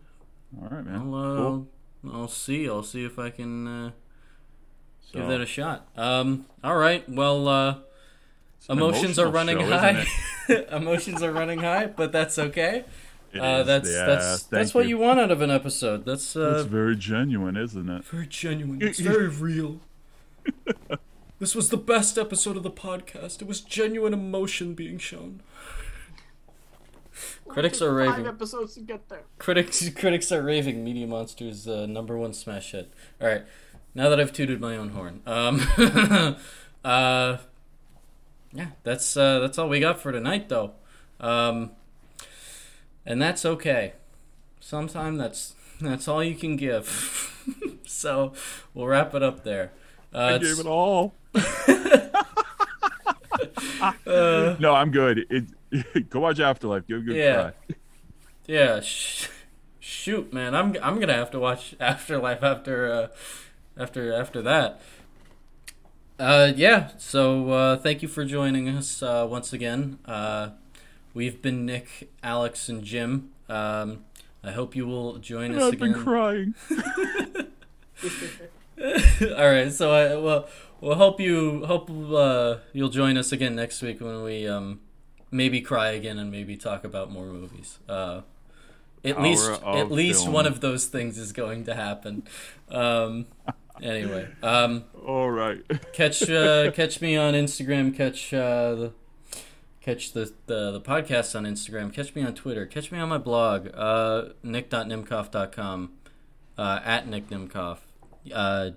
[0.61, 0.97] All right, man.
[0.97, 1.68] I'll, uh, cool.
[2.12, 2.68] I'll see.
[2.68, 3.90] I'll see if I can uh,
[5.12, 5.86] give that a shot.
[5.97, 6.47] Um.
[6.64, 7.09] All right.
[7.09, 7.76] Well, uh,
[8.68, 10.05] emotions are running show, high.
[10.72, 12.84] emotions are running high, but that's okay.
[13.38, 16.05] Uh, that's Yeah, that's that's what you want out of an episode.
[16.05, 18.05] That's uh, It's very genuine, isn't it?
[18.05, 18.82] very genuine.
[18.82, 19.80] It's very real.
[21.39, 23.43] this was the best episode of the podcast.
[23.43, 25.43] It was genuine emotion being shown.
[27.49, 28.26] Critics Took are Five raving.
[28.26, 29.22] episodes to get there.
[29.39, 30.82] Critics critics are raving.
[30.82, 32.93] Media Monsters uh, number one smash hit.
[33.20, 33.43] All right,
[33.95, 35.61] now that I've tooted my own horn, um,
[36.85, 37.37] uh,
[38.53, 40.72] yeah, that's uh, that's all we got for tonight, though,
[41.20, 41.70] um,
[43.07, 43.93] and that's okay.
[44.59, 47.30] Sometime that's that's all you can give.
[47.87, 48.32] so
[48.72, 49.70] we'll wrap it up there.
[50.12, 51.14] Uh, I gave it all.
[54.07, 55.26] Uh, No, I'm good.
[55.30, 56.87] It, go watch Afterlife.
[56.87, 57.51] Give a good Yeah.
[57.66, 57.76] cry.
[58.47, 59.28] Yeah, sh-
[59.80, 63.09] shoot, man, I'm I'm gonna have to watch Afterlife after uh,
[63.76, 64.80] after after that.
[66.18, 66.91] Uh, yeah.
[66.99, 69.99] So uh, thank you for joining us uh, once again.
[70.05, 70.51] Uh,
[71.14, 73.30] we've been Nick, Alex, and Jim.
[73.49, 74.05] Um,
[74.45, 76.55] I hope you will join And us I've been crying.
[79.37, 79.72] All right.
[79.72, 80.49] So I well
[80.81, 84.81] we'll hope you hope uh, you'll join us again next week when we um
[85.31, 87.79] maybe cry again and maybe talk about more movies.
[87.89, 88.22] Uh,
[89.05, 90.35] at least at least film.
[90.35, 92.22] one of those things is going to happen.
[92.70, 93.27] Um,
[93.83, 95.62] anyway, um, All right.
[95.93, 97.95] catch uh, catch me on Instagram.
[97.95, 98.93] Catch uh, the
[99.81, 101.93] catch the, the the podcast on Instagram.
[101.93, 102.64] Catch me on Twitter.
[102.64, 105.93] Catch me on my blog, uh, nick.nimkoff.com,
[106.57, 107.79] uh, at Nick Nimkoff.
[108.33, 108.70] Uh,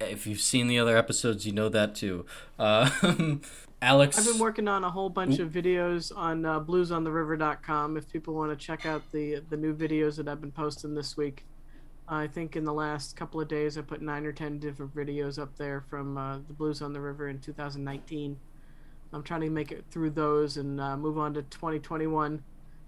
[0.00, 2.24] if you've seen the other episodes, you know that too.
[2.58, 2.90] Uh,
[3.82, 8.34] Alex, I've been working on a whole bunch of videos on uh, bluesontheriver.com if people
[8.34, 11.44] want to check out the the new videos that I've been posting this week.
[12.08, 15.38] I think in the last couple of days I put nine or ten different videos
[15.38, 18.38] up there from uh, the Blues on the River in 2019.
[19.12, 22.42] I'm trying to make it through those and uh, move on to 2021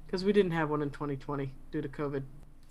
[0.06, 2.22] because we didn't have one in 2020 due to COVID.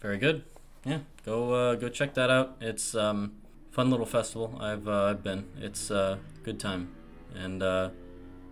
[0.02, 0.44] Very good.
[0.86, 2.56] Yeah, go uh, go check that out.
[2.62, 3.34] It's um
[3.72, 4.58] fun little festival.
[4.60, 5.46] I've uh, I've been.
[5.60, 6.90] It's uh good time,
[7.36, 7.90] and uh,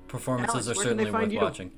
[0.07, 1.39] performances Alex, are where can they certainly worth you?
[1.39, 1.71] watching.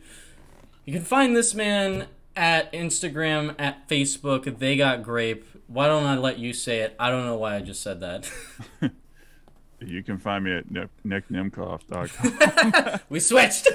[0.85, 4.57] You can find this man at Instagram, at Facebook.
[4.59, 5.45] They got grape.
[5.67, 6.95] Why don't I let you say it?
[6.99, 8.29] I don't know why I just said that.
[9.81, 12.99] You can find me at nick- nicknimkoff.com.
[13.09, 13.69] we switched.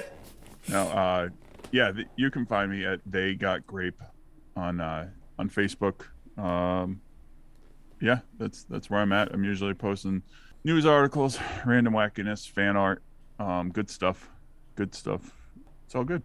[0.68, 1.30] no, uh,
[1.72, 4.02] yeah, th- you can find me at They Got Grape
[4.54, 5.08] on uh,
[5.38, 6.02] on Facebook.
[6.36, 7.00] Um,
[8.00, 9.32] yeah, that's that's where I'm at.
[9.32, 10.22] I'm usually posting
[10.64, 13.02] news articles, random wackiness, fan art,
[13.38, 14.30] um, good stuff,
[14.74, 15.32] good stuff.
[15.86, 16.22] It's all good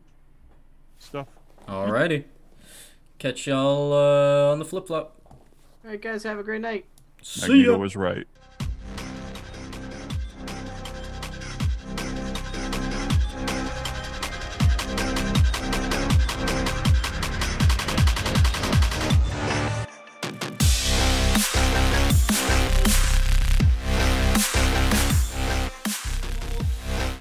[1.00, 1.28] stuff.
[1.68, 2.26] Alrighty.
[3.20, 5.16] Catch y'all uh, on the flip flop.
[5.84, 6.86] All right, guys, have a great night.
[7.22, 7.78] See Magneto ya.
[7.78, 8.28] was right.